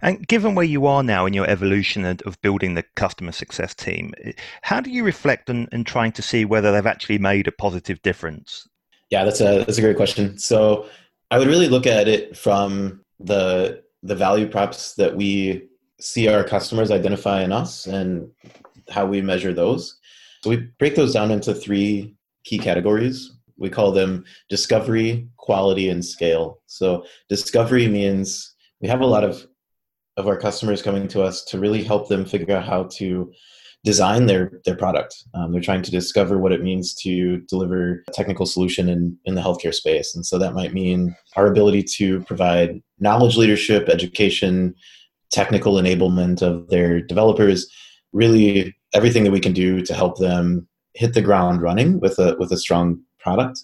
And 0.00 0.26
given 0.26 0.54
where 0.54 0.64
you 0.64 0.86
are 0.86 1.02
now 1.02 1.26
in 1.26 1.34
your 1.34 1.48
evolution 1.48 2.04
of 2.04 2.40
building 2.40 2.74
the 2.74 2.84
customer 2.96 3.32
success 3.32 3.74
team, 3.74 4.14
how 4.62 4.80
do 4.80 4.90
you 4.90 5.04
reflect 5.04 5.50
on, 5.50 5.68
on 5.72 5.84
trying 5.84 6.12
to 6.12 6.22
see 6.22 6.44
whether 6.44 6.72
they've 6.72 6.86
actually 6.86 7.18
made 7.18 7.46
a 7.46 7.52
positive 7.52 8.02
difference? 8.02 8.66
Yeah, 9.10 9.24
that's 9.24 9.40
a 9.40 9.64
that's 9.64 9.78
a 9.78 9.82
great 9.82 9.96
question. 9.96 10.38
So 10.38 10.86
I 11.30 11.38
would 11.38 11.48
really 11.48 11.68
look 11.68 11.86
at 11.86 12.08
it 12.08 12.36
from 12.36 13.04
the 13.18 13.82
the 14.02 14.14
value 14.14 14.48
props 14.48 14.94
that 14.94 15.14
we 15.14 15.68
see 16.00 16.28
our 16.28 16.44
customers 16.44 16.90
identify 16.90 17.42
in 17.42 17.52
us 17.52 17.86
and 17.86 18.30
how 18.88 19.06
we 19.06 19.20
measure 19.20 19.52
those. 19.52 19.98
So 20.42 20.50
we 20.50 20.56
break 20.78 20.94
those 20.94 21.12
down 21.12 21.30
into 21.30 21.52
three 21.52 22.14
key 22.44 22.58
categories. 22.58 23.36
We 23.58 23.68
call 23.68 23.92
them 23.92 24.24
discovery, 24.48 25.28
quality, 25.36 25.90
and 25.90 26.02
scale. 26.02 26.62
So 26.66 27.04
discovery 27.28 27.88
means 27.88 28.54
we 28.80 28.88
have 28.88 29.00
a 29.00 29.06
lot 29.06 29.24
of 29.24 29.46
of 30.16 30.26
our 30.26 30.36
customers 30.36 30.82
coming 30.82 31.08
to 31.08 31.22
us 31.22 31.44
to 31.44 31.58
really 31.58 31.82
help 31.82 32.08
them 32.08 32.24
figure 32.24 32.56
out 32.56 32.64
how 32.64 32.84
to 32.84 33.32
design 33.84 34.26
their 34.26 34.60
their 34.64 34.76
product. 34.76 35.24
Um, 35.34 35.52
they're 35.52 35.60
trying 35.60 35.82
to 35.82 35.90
discover 35.90 36.38
what 36.38 36.52
it 36.52 36.62
means 36.62 36.94
to 37.02 37.38
deliver 37.48 38.04
a 38.08 38.12
technical 38.12 38.46
solution 38.46 38.88
in, 38.88 39.16
in 39.24 39.34
the 39.34 39.40
healthcare 39.40 39.74
space. 39.74 40.14
And 40.14 40.24
so 40.24 40.38
that 40.38 40.54
might 40.54 40.74
mean 40.74 41.16
our 41.36 41.46
ability 41.46 41.84
to 41.94 42.20
provide 42.24 42.82
knowledge 42.98 43.36
leadership, 43.36 43.88
education, 43.88 44.74
technical 45.30 45.74
enablement 45.74 46.42
of 46.42 46.68
their 46.68 47.00
developers, 47.00 47.70
really 48.12 48.76
everything 48.92 49.24
that 49.24 49.32
we 49.32 49.40
can 49.40 49.52
do 49.52 49.80
to 49.82 49.94
help 49.94 50.18
them 50.18 50.68
hit 50.94 51.14
the 51.14 51.22
ground 51.22 51.62
running 51.62 52.00
with 52.00 52.18
a 52.18 52.36
with 52.38 52.52
a 52.52 52.58
strong 52.58 53.00
product. 53.18 53.60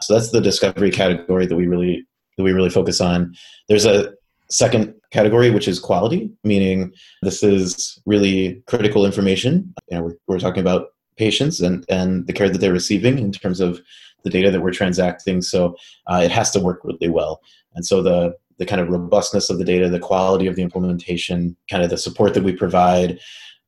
So 0.00 0.14
that's 0.14 0.30
the 0.30 0.40
discovery 0.40 0.90
category 0.90 1.46
that 1.46 1.56
we 1.56 1.66
really 1.66 2.06
that 2.36 2.44
we 2.44 2.52
really 2.52 2.70
focus 2.70 3.00
on. 3.00 3.34
There's 3.68 3.86
a 3.86 4.12
second 4.50 4.94
category, 5.12 5.50
which 5.50 5.68
is 5.68 5.78
quality, 5.78 6.30
meaning 6.44 6.92
this 7.22 7.42
is 7.42 8.00
really 8.06 8.62
critical 8.66 9.04
information. 9.04 9.74
You 9.90 9.96
know, 9.98 10.02
we're, 10.04 10.16
we're 10.26 10.38
talking 10.38 10.60
about 10.60 10.88
patients 11.16 11.60
and, 11.60 11.84
and 11.88 12.26
the 12.26 12.32
care 12.32 12.48
that 12.48 12.58
they're 12.58 12.72
receiving 12.72 13.18
in 13.18 13.32
terms 13.32 13.60
of 13.60 13.80
the 14.24 14.30
data 14.30 14.50
that 14.50 14.60
we're 14.60 14.72
transacting. 14.72 15.42
So 15.42 15.76
uh, 16.06 16.20
it 16.24 16.30
has 16.30 16.50
to 16.52 16.60
work 16.60 16.80
really 16.84 17.08
well. 17.08 17.40
And 17.74 17.86
so 17.86 18.02
the 18.02 18.34
the 18.58 18.66
kind 18.66 18.80
of 18.80 18.88
robustness 18.88 19.50
of 19.50 19.58
the 19.58 19.64
data, 19.64 19.88
the 19.88 20.00
quality 20.00 20.48
of 20.48 20.56
the 20.56 20.62
implementation, 20.62 21.56
kind 21.70 21.84
of 21.84 21.90
the 21.90 21.96
support 21.96 22.34
that 22.34 22.42
we 22.42 22.52
provide, 22.52 23.20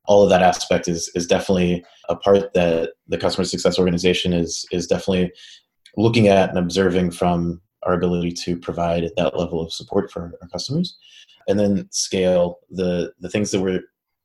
all 0.07 0.25
of 0.25 0.31
that 0.31 0.43
aspect 0.43 0.89
is 0.89 1.11
is 1.15 1.27
definitely 1.27 1.85
a 2.09 2.17
part 2.17 2.53
that 2.55 2.95
the 3.07 3.19
customer 3.19 3.45
success 3.45 3.79
organization 3.79 4.33
is 4.33 4.67
is 4.73 4.87
definitely 4.87 5.33
looking 5.97 6.29
at 6.29 6.49
and 6.49 6.59
observing 6.59 7.11
from 7.11 7.61
our 7.83 7.95
ability 7.95 8.33
to 8.33 8.57
provide 8.57 9.11
that 9.17 9.37
level 9.37 9.61
of 9.61 9.73
support 9.73 10.11
for 10.11 10.33
our 10.41 10.49
customers 10.49 10.99
and 11.49 11.59
then 11.59 11.89
scale 11.91 12.61
the 12.71 13.13
the 13.21 13.29
things 13.29 13.51
that 13.51 13.61
we're 13.61 13.83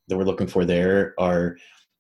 that 0.07 0.17
we're 0.17 0.24
looking 0.24 0.47
for 0.47 0.65
there 0.65 1.13
are 1.17 1.57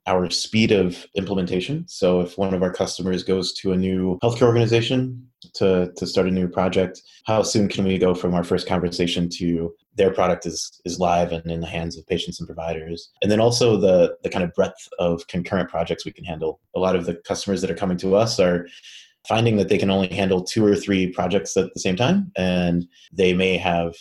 our 0.07 0.29
speed 0.29 0.71
of 0.71 1.05
implementation. 1.15 1.83
So 1.87 2.21
if 2.21 2.37
one 2.37 2.53
of 2.53 2.61
our 2.61 2.71
customers 2.71 3.23
goes 3.23 3.53
to 3.53 3.71
a 3.71 3.77
new 3.77 4.19
healthcare 4.21 4.43
organization 4.43 5.27
to, 5.55 5.91
to 5.97 6.05
start 6.05 6.27
a 6.27 6.31
new 6.31 6.47
project, 6.47 7.01
how 7.25 7.41
soon 7.41 7.67
can 7.67 7.85
we 7.85 7.97
go 7.97 8.13
from 8.13 8.35
our 8.35 8.43
first 8.43 8.67
conversation 8.67 9.29
to 9.29 9.73
their 9.95 10.11
product 10.11 10.45
is, 10.45 10.79
is 10.85 10.99
live 10.99 11.31
and 11.31 11.49
in 11.49 11.59
the 11.59 11.65
hands 11.65 11.97
of 11.97 12.05
patients 12.05 12.39
and 12.39 12.47
providers? 12.47 13.09
And 13.23 13.31
then 13.31 13.39
also 13.39 13.77
the, 13.77 14.15
the 14.21 14.29
kind 14.29 14.43
of 14.43 14.53
breadth 14.53 14.87
of 14.99 15.25
concurrent 15.27 15.69
projects 15.69 16.05
we 16.05 16.11
can 16.11 16.25
handle. 16.25 16.59
A 16.75 16.79
lot 16.79 16.95
of 16.95 17.07
the 17.07 17.15
customers 17.15 17.61
that 17.61 17.71
are 17.71 17.75
coming 17.75 17.97
to 17.97 18.15
us 18.15 18.39
are 18.39 18.67
finding 19.27 19.57
that 19.57 19.69
they 19.69 19.77
can 19.77 19.89
only 19.89 20.13
handle 20.13 20.43
two 20.43 20.65
or 20.65 20.75
three 20.75 21.11
projects 21.11 21.55
at 21.57 21.73
the 21.73 21.79
same 21.79 21.95
time 21.95 22.31
and 22.35 22.85
they 23.11 23.33
may 23.33 23.57
have 23.57 23.93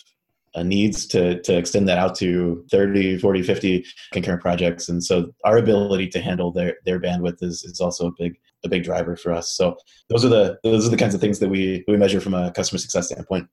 uh, 0.55 0.63
needs 0.63 1.07
to, 1.07 1.41
to 1.43 1.57
extend 1.57 1.89
that 1.89 1.99
out 1.99 2.15
to 2.15 2.65
30 2.71 3.19
40 3.19 3.43
50 3.43 3.85
concurrent 4.13 4.41
projects. 4.41 4.89
And 4.89 5.03
so 5.03 5.33
our 5.45 5.57
ability 5.57 6.09
to 6.09 6.21
handle 6.21 6.53
their 6.53 6.77
their 6.85 7.01
bandwidth 7.01 7.43
is, 7.43 7.65
is 7.65 7.81
also 7.81 8.09
a 8.09 8.13
big 8.19 8.35
a 8.65 8.69
big 8.69 8.85
driver 8.85 9.17
for 9.17 9.33
us. 9.33 9.55
So 9.55 9.77
those 10.09 10.25
are 10.25 10.29
the 10.29 10.59
those 10.63 10.87
are 10.87 10.91
the 10.91 10.97
kinds 10.97 11.15
of 11.15 11.21
things 11.21 11.39
that 11.41 11.49
we 11.49 11.85
we 11.89 11.97
measure 11.97 12.21
from 12.21 12.35
a 12.35 12.53
customer 12.53 12.79
success 12.79 13.07
standpoint. 13.09 13.49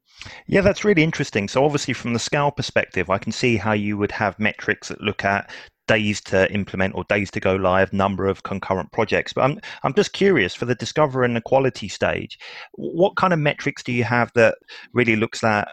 Yeah 0.48 0.62
that's 0.62 0.86
really 0.86 1.04
interesting. 1.04 1.48
So 1.48 1.66
obviously 1.66 1.94
from 1.94 2.14
the 2.14 2.20
scale 2.20 2.52
perspective 2.52 3.10
i 3.10 3.18
can 3.18 3.32
see 3.32 3.58
how 3.58 3.74
you 3.74 3.98
would 3.98 4.12
have 4.12 4.40
metrics 4.40 4.90
that 4.90 5.02
look 5.02 5.26
at 5.26 5.50
days 5.92 6.22
to 6.22 6.50
implement 6.54 6.96
or 6.96 7.04
days 7.10 7.30
to 7.32 7.42
go 7.42 7.56
live, 7.56 7.92
number 7.92 8.26
of 8.26 8.44
concurrent 8.44 8.90
projects. 8.94 9.34
But 9.34 9.44
I'm 9.44 9.60
I'm 9.84 9.94
just 9.94 10.14
curious 10.14 10.56
for 10.56 10.66
the 10.66 10.76
discover 10.76 11.24
and 11.24 11.36
the 11.36 11.42
quality 11.42 11.90
stage, 11.90 12.40
what 12.74 13.18
kind 13.18 13.34
of 13.34 13.40
metrics 13.40 13.84
do 13.84 13.92
you 13.92 14.06
have 14.06 14.32
that 14.36 14.56
really 14.94 15.18
looks 15.18 15.44
at 15.44 15.68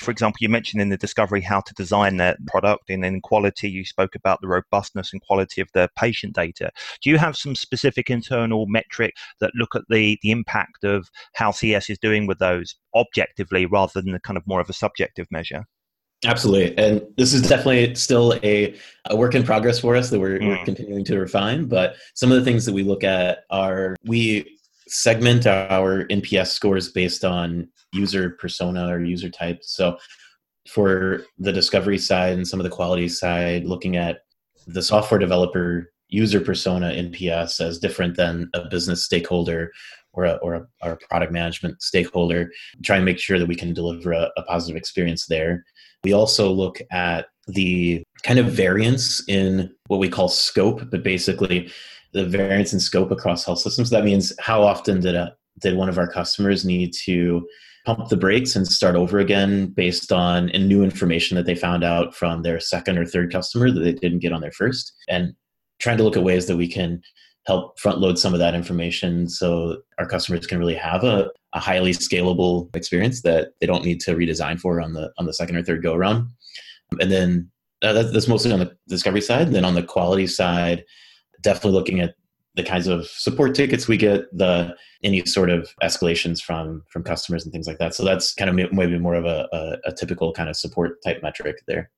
for 0.00 0.12
example, 0.12 0.38
you 0.40 0.48
mentioned 0.48 0.80
in 0.80 0.90
the 0.90 0.96
discovery 0.96 1.40
how 1.40 1.60
to 1.60 1.74
design 1.74 2.18
that 2.18 2.38
product, 2.46 2.88
and 2.88 3.04
in 3.04 3.20
quality, 3.20 3.68
you 3.68 3.84
spoke 3.84 4.14
about 4.14 4.40
the 4.40 4.48
robustness 4.48 5.12
and 5.12 5.20
quality 5.22 5.60
of 5.60 5.68
the 5.74 5.88
patient 5.96 6.34
data. 6.34 6.70
Do 7.02 7.10
you 7.10 7.18
have 7.18 7.36
some 7.36 7.56
specific 7.56 8.08
internal 8.08 8.66
metric 8.68 9.14
that 9.40 9.50
look 9.54 9.74
at 9.74 9.82
the 9.88 10.18
the 10.22 10.30
impact 10.30 10.84
of 10.84 11.08
how 11.34 11.50
CS 11.50 11.90
is 11.90 11.98
doing 11.98 12.26
with 12.28 12.38
those 12.38 12.76
objectively, 12.94 13.66
rather 13.66 14.00
than 14.00 14.12
the 14.12 14.20
kind 14.20 14.36
of 14.36 14.46
more 14.46 14.60
of 14.60 14.70
a 14.70 14.72
subjective 14.84 15.26
measure? 15.30 15.64
Absolutely, 16.24 16.76
and 16.76 17.02
this 17.16 17.32
is 17.32 17.42
definitely 17.42 17.94
still 17.94 18.34
a, 18.42 18.74
a 19.08 19.16
work 19.16 19.36
in 19.36 19.44
progress 19.44 19.78
for 19.78 19.94
us 19.94 20.10
that 20.10 20.18
we're, 20.18 20.40
mm. 20.40 20.48
we're 20.48 20.64
continuing 20.64 21.04
to 21.04 21.18
refine. 21.18 21.66
But 21.66 21.94
some 22.14 22.32
of 22.32 22.38
the 22.38 22.44
things 22.44 22.66
that 22.66 22.74
we 22.74 22.82
look 22.82 23.04
at 23.04 23.44
are 23.50 23.94
we 24.04 24.58
segment 24.88 25.46
our 25.46 26.06
NPS 26.06 26.48
scores 26.48 26.90
based 26.90 27.24
on 27.24 27.68
user 27.92 28.30
persona 28.30 28.88
or 28.88 29.04
user 29.04 29.30
type. 29.30 29.60
So 29.62 29.98
for 30.68 31.24
the 31.38 31.52
discovery 31.52 31.98
side 31.98 32.34
and 32.34 32.46
some 32.46 32.60
of 32.60 32.64
the 32.64 32.70
quality 32.70 33.08
side, 33.08 33.64
looking 33.64 33.96
at 33.96 34.20
the 34.66 34.82
software 34.82 35.18
developer 35.18 35.92
user 36.08 36.40
persona 36.40 36.90
NPS 36.90 37.60
as 37.60 37.78
different 37.78 38.16
than 38.16 38.50
a 38.54 38.68
business 38.68 39.04
stakeholder 39.04 39.72
or 40.12 40.24
a, 40.24 40.32
or 40.36 40.54
a, 40.54 40.66
or 40.82 40.92
a 40.92 40.96
product 40.96 41.32
management 41.32 41.80
stakeholder, 41.82 42.50
try 42.82 42.96
and 42.96 43.04
make 43.04 43.18
sure 43.18 43.38
that 43.38 43.48
we 43.48 43.54
can 43.54 43.72
deliver 43.72 44.12
a, 44.12 44.30
a 44.36 44.42
positive 44.42 44.76
experience 44.76 45.26
there. 45.26 45.64
We 46.04 46.12
also 46.12 46.50
look 46.50 46.80
at 46.90 47.26
the 47.46 48.02
kind 48.22 48.38
of 48.38 48.46
variance 48.46 49.26
in 49.28 49.74
what 49.86 50.00
we 50.00 50.08
call 50.08 50.28
scope, 50.28 50.82
but 50.90 51.02
basically 51.02 51.70
the 52.12 52.26
variance 52.26 52.72
in 52.72 52.80
scope 52.80 53.10
across 53.10 53.44
health 53.44 53.60
systems. 53.60 53.90
That 53.90 54.04
means 54.04 54.32
how 54.38 54.62
often 54.62 55.00
did 55.00 55.14
a 55.14 55.34
did 55.60 55.76
one 55.76 55.88
of 55.88 55.98
our 55.98 56.10
customers 56.10 56.64
need 56.64 56.92
to 56.92 57.46
pump 57.84 58.08
the 58.08 58.16
brakes 58.16 58.54
and 58.54 58.66
start 58.66 58.94
over 58.94 59.18
again 59.18 59.66
based 59.66 60.12
on 60.12 60.46
new 60.46 60.84
information 60.84 61.36
that 61.36 61.46
they 61.46 61.54
found 61.54 61.82
out 61.82 62.14
from 62.14 62.42
their 62.42 62.60
second 62.60 62.98
or 62.98 63.04
third 63.04 63.32
customer 63.32 63.70
that 63.70 63.80
they 63.80 63.92
didn't 63.92 64.20
get 64.20 64.32
on 64.32 64.40
their 64.40 64.52
first 64.52 64.92
and 65.08 65.32
trying 65.78 65.96
to 65.96 66.04
look 66.04 66.16
at 66.16 66.22
ways 66.22 66.46
that 66.46 66.56
we 66.56 66.68
can 66.68 67.00
help 67.46 67.78
front 67.78 67.98
load 67.98 68.18
some 68.18 68.34
of 68.34 68.40
that 68.40 68.54
information 68.54 69.28
so 69.28 69.78
our 69.98 70.06
customers 70.06 70.46
can 70.46 70.58
really 70.58 70.74
have 70.74 71.02
a, 71.02 71.30
a 71.54 71.60
highly 71.60 71.92
scalable 71.92 72.74
experience 72.76 73.22
that 73.22 73.48
they 73.60 73.66
don't 73.66 73.84
need 73.84 74.00
to 74.00 74.14
redesign 74.14 74.60
for 74.60 74.80
on 74.80 74.92
the 74.92 75.10
on 75.18 75.26
the 75.26 75.34
second 75.34 75.56
or 75.56 75.62
third 75.62 75.82
go 75.82 75.94
around 75.94 76.28
and 77.00 77.10
then 77.10 77.50
uh, 77.82 77.92
that's, 77.92 78.26
mostly 78.26 78.50
on 78.50 78.58
the 78.58 78.76
discovery 78.88 79.20
side 79.20 79.52
then 79.52 79.64
on 79.64 79.74
the 79.74 79.82
quality 79.82 80.26
side 80.26 80.84
definitely 81.42 81.72
looking 81.72 82.00
at 82.00 82.14
the 82.58 82.64
kinds 82.64 82.88
of 82.88 83.06
support 83.06 83.54
tickets 83.54 83.86
we 83.86 83.96
get, 83.96 84.24
the 84.36 84.74
any 85.04 85.24
sort 85.26 85.48
of 85.48 85.72
escalations 85.82 86.42
from 86.42 86.82
from 86.90 87.04
customers 87.04 87.44
and 87.44 87.52
things 87.52 87.68
like 87.68 87.78
that. 87.78 87.94
So 87.94 88.04
that's 88.04 88.34
kind 88.34 88.50
of 88.50 88.72
maybe 88.72 88.98
more 88.98 89.14
of 89.14 89.24
a, 89.24 89.48
a, 89.52 89.90
a 89.90 89.92
typical 89.92 90.32
kind 90.32 90.48
of 90.48 90.56
support 90.56 91.00
type 91.04 91.22
metric 91.22 91.62
there. 91.68 91.90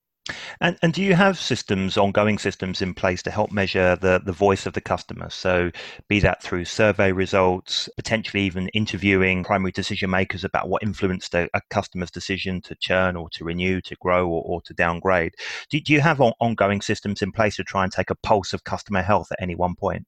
And, 0.61 0.77
and 0.83 0.93
do 0.93 1.03
you 1.03 1.15
have 1.15 1.39
systems, 1.39 1.97
ongoing 1.97 2.39
systems 2.39 2.83
in 2.83 2.95
place 2.95 3.23
to 3.23 3.31
help 3.31 3.53
measure 3.53 3.97
the, 3.97 4.21
the 4.25 4.33
voice 4.33 4.67
of 4.67 4.73
the 4.73 4.81
customer? 4.81 5.31
So, 5.31 5.71
be 6.09 6.21
that 6.21 6.43
through 6.43 6.65
survey 6.65 7.13
results, 7.13 7.89
potentially 7.97 8.43
even 8.45 8.69
interviewing 8.69 9.45
primary 9.45 9.73
decision 9.73 10.11
makers 10.11 10.45
about 10.45 10.69
what 10.69 10.83
influenced 10.83 11.35
a, 11.35 11.49
a 11.55 11.61
customer's 11.71 12.11
decision 12.11 12.61
to 12.63 12.75
churn 12.77 13.17
or 13.17 13.29
to 13.31 13.45
renew, 13.45 13.81
to 13.83 13.97
grow 14.01 14.29
or, 14.29 14.43
or 14.45 14.63
to 14.63 14.75
downgrade. 14.75 15.35
Do, 15.71 15.81
do 15.81 15.93
you 15.93 16.01
have 16.01 16.21
on, 16.21 16.33
ongoing 16.41 16.81
systems 16.81 17.23
in 17.23 17.33
place 17.33 17.57
to 17.57 17.65
try 17.65 17.85
and 17.85 17.93
take 17.93 18.11
a 18.11 18.15
pulse 18.17 18.53
of 18.53 18.65
customer 18.65 19.03
health 19.03 19.31
at 19.33 19.43
any 19.43 19.55
one 19.55 19.75
point? 19.75 20.07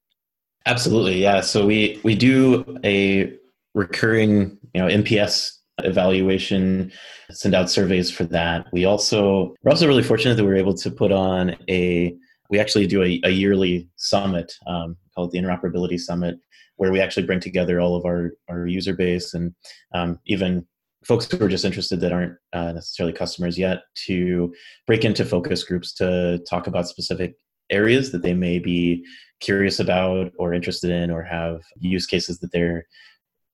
Absolutely, 0.67 1.21
yeah. 1.21 1.41
So 1.41 1.67
we 1.67 2.01
we 2.05 2.15
do 2.15 2.79
a 2.85 3.37
recurring, 3.75 4.59
you 4.75 4.81
know, 4.81 4.87
NPS 4.87 5.53
evaluation, 5.79 6.93
send 7.31 7.55
out 7.55 7.71
surveys 7.71 8.11
for 8.11 8.25
that. 8.25 8.67
We 8.73 8.85
also 8.85 9.55
we're 9.63 9.71
also 9.71 9.87
really 9.87 10.03
fortunate 10.03 10.37
that 10.37 10.45
we 10.45 10.51
are 10.51 10.57
able 10.57 10.75
to 10.75 10.91
put 10.91 11.13
on 11.13 11.57
a 11.69 12.15
we 12.51 12.59
actually 12.59 12.87
do 12.87 13.03
a, 13.03 13.21
a 13.25 13.31
yearly 13.31 13.89
summit 13.97 14.53
um, 14.67 14.97
called 15.15 15.33
the 15.33 15.39
Interoperability 15.39 15.99
Summit, 15.99 16.39
where 16.77 16.93
we 16.93 17.01
actually 17.01 17.25
bring 17.25 17.41
together 17.41 17.81
all 17.81 17.97
of 17.97 18.05
our 18.05 18.33
our 18.49 18.67
user 18.67 18.95
base 18.95 19.35
and 19.35 19.55
um, 19.95 20.19
even 20.27 20.67
folks 21.05 21.31
who 21.31 21.45
are 21.45 21.49
just 21.49 21.65
interested 21.65 22.01
that 22.01 22.13
aren't 22.13 22.37
uh, 22.53 22.73
necessarily 22.73 23.13
customers 23.13 23.59
yet 23.59 23.83
to 23.95 24.55
break 24.87 25.05
into 25.05 25.25
focus 25.25 25.65
groups 25.65 25.93
to 25.95 26.39
talk 26.49 26.67
about 26.67 26.87
specific 26.87 27.35
areas 27.71 28.13
that 28.13 28.23
they 28.23 28.35
may 28.35 28.59
be 28.59 29.05
curious 29.41 29.81
about 29.81 30.31
or 30.39 30.55
interested 30.55 30.91
in 30.91 31.11
or 31.11 31.23
have 31.23 31.61
use 31.81 32.07
cases 32.07 32.39
that 32.39 32.53
they're 32.53 32.87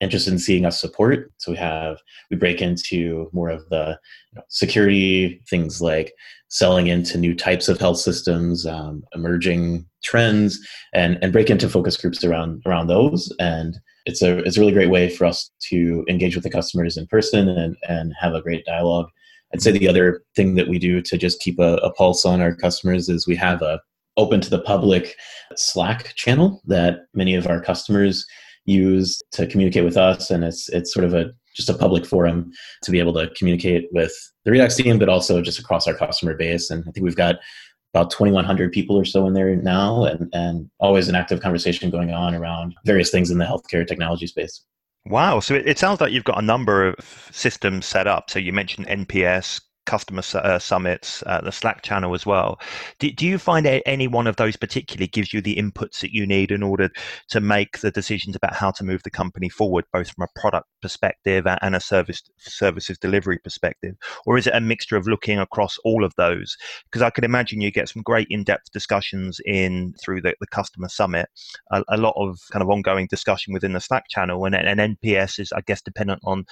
interested 0.00 0.32
in 0.32 0.38
seeing 0.38 0.64
us 0.64 0.80
support. 0.80 1.32
So 1.38 1.52
we 1.52 1.58
have 1.58 1.98
we 2.30 2.36
break 2.36 2.62
into 2.62 3.28
more 3.32 3.50
of 3.50 3.68
the 3.68 3.98
you 4.30 4.36
know, 4.36 4.42
security 4.48 5.40
things 5.48 5.80
like 5.80 6.12
selling 6.48 6.86
into 6.86 7.18
new 7.18 7.34
types 7.34 7.68
of 7.68 7.78
health 7.78 7.98
systems, 7.98 8.64
um, 8.66 9.02
emerging 9.14 9.86
trends, 10.02 10.58
and 10.92 11.18
and 11.22 11.32
break 11.32 11.50
into 11.50 11.68
focus 11.68 11.96
groups 11.96 12.24
around 12.24 12.62
around 12.66 12.86
those. 12.86 13.32
And 13.38 13.76
it's 14.06 14.22
a 14.22 14.38
it's 14.38 14.56
a 14.56 14.60
really 14.60 14.72
great 14.72 14.90
way 14.90 15.08
for 15.08 15.24
us 15.24 15.50
to 15.70 16.04
engage 16.08 16.34
with 16.34 16.44
the 16.44 16.50
customers 16.50 16.96
in 16.96 17.06
person 17.06 17.48
and 17.48 17.76
and 17.88 18.14
have 18.20 18.34
a 18.34 18.42
great 18.42 18.64
dialogue. 18.64 19.08
I'd 19.52 19.62
say 19.62 19.70
the 19.70 19.88
other 19.88 20.22
thing 20.36 20.56
that 20.56 20.68
we 20.68 20.78
do 20.78 21.00
to 21.00 21.16
just 21.16 21.40
keep 21.40 21.58
a, 21.58 21.76
a 21.76 21.92
pulse 21.92 22.26
on 22.26 22.40
our 22.40 22.54
customers 22.54 23.08
is 23.08 23.26
we 23.26 23.36
have 23.36 23.62
a 23.62 23.80
open 24.18 24.40
to 24.40 24.50
the 24.50 24.60
public 24.60 25.14
Slack 25.56 26.14
channel 26.16 26.60
that 26.66 27.06
many 27.14 27.34
of 27.34 27.46
our 27.46 27.60
customers 27.60 28.26
use 28.68 29.20
to 29.32 29.46
communicate 29.46 29.84
with 29.84 29.96
us, 29.96 30.30
and 30.30 30.44
it's 30.44 30.68
it's 30.68 30.92
sort 30.92 31.04
of 31.04 31.14
a 31.14 31.30
just 31.54 31.68
a 31.68 31.74
public 31.74 32.06
forum 32.06 32.52
to 32.82 32.90
be 32.90 33.00
able 33.00 33.12
to 33.12 33.28
communicate 33.36 33.88
with 33.92 34.12
the 34.44 34.50
Redox 34.50 34.76
team, 34.76 34.98
but 34.98 35.08
also 35.08 35.42
just 35.42 35.58
across 35.58 35.88
our 35.88 35.94
customer 35.94 36.34
base. 36.34 36.70
And 36.70 36.84
I 36.86 36.92
think 36.92 37.04
we've 37.04 37.16
got 37.16 37.36
about 37.92 38.10
2,100 38.10 38.70
people 38.70 38.96
or 38.96 39.04
so 39.04 39.26
in 39.26 39.34
there 39.34 39.56
now, 39.56 40.04
and, 40.04 40.28
and 40.32 40.70
always 40.78 41.08
an 41.08 41.16
active 41.16 41.40
conversation 41.40 41.90
going 41.90 42.12
on 42.12 42.34
around 42.34 42.74
various 42.84 43.10
things 43.10 43.30
in 43.30 43.38
the 43.38 43.44
healthcare 43.44 43.86
technology 43.86 44.26
space. 44.26 44.62
Wow. 45.06 45.40
So 45.40 45.54
it, 45.54 45.66
it 45.66 45.78
sounds 45.78 46.00
like 46.00 46.12
you've 46.12 46.24
got 46.24 46.38
a 46.38 46.46
number 46.46 46.86
of 46.86 47.28
systems 47.32 47.86
set 47.86 48.06
up. 48.06 48.30
So 48.30 48.38
you 48.38 48.52
mentioned 48.52 48.86
NPS, 48.86 49.60
customer 49.88 50.22
uh, 50.34 50.58
summits, 50.58 51.22
uh, 51.26 51.40
the 51.40 51.50
Slack 51.50 51.80
channel 51.80 52.14
as 52.14 52.26
well. 52.26 52.60
Do, 52.98 53.10
do 53.10 53.26
you 53.26 53.38
find 53.38 53.66
any 53.66 54.06
one 54.06 54.26
of 54.26 54.36
those 54.36 54.54
particularly 54.54 55.06
gives 55.06 55.32
you 55.32 55.40
the 55.40 55.56
inputs 55.56 56.00
that 56.00 56.12
you 56.12 56.26
need 56.26 56.52
in 56.52 56.62
order 56.62 56.90
to 57.30 57.40
make 57.40 57.78
the 57.78 57.90
decisions 57.90 58.36
about 58.36 58.54
how 58.54 58.70
to 58.72 58.84
move 58.84 59.02
the 59.02 59.10
company 59.10 59.48
forward, 59.48 59.86
both 59.90 60.10
from 60.10 60.24
a 60.24 60.40
product 60.40 60.68
perspective 60.82 61.46
and 61.62 61.74
a 61.74 61.80
service 61.80 62.22
services 62.38 62.98
delivery 62.98 63.38
perspective, 63.38 63.96
or 64.26 64.36
is 64.36 64.46
it 64.46 64.54
a 64.54 64.60
mixture 64.60 64.96
of 64.96 65.06
looking 65.06 65.38
across 65.38 65.78
all 65.84 66.04
of 66.04 66.12
those? 66.18 66.54
Because 66.84 67.00
I 67.00 67.08
could 67.08 67.24
imagine 67.24 67.62
you 67.62 67.70
get 67.70 67.88
some 67.88 68.02
great 68.02 68.26
in-depth 68.28 68.70
discussions 68.72 69.40
in 69.46 69.94
through 70.04 70.20
the, 70.20 70.34
the 70.38 70.46
customer 70.48 70.90
summit, 70.90 71.30
a, 71.72 71.82
a, 71.88 71.96
lot 71.96 72.14
of 72.16 72.38
kind 72.52 72.62
of 72.62 72.68
ongoing 72.68 73.06
discussion 73.08 73.54
within 73.54 73.72
the 73.72 73.80
Slack 73.80 74.04
channel, 74.10 74.44
and, 74.44 74.54
and 74.54 74.98
NPS 75.00 75.40
is, 75.40 75.50
I 75.52 75.62
guess, 75.62 75.80
dependent 75.80 76.20
on 76.24 76.44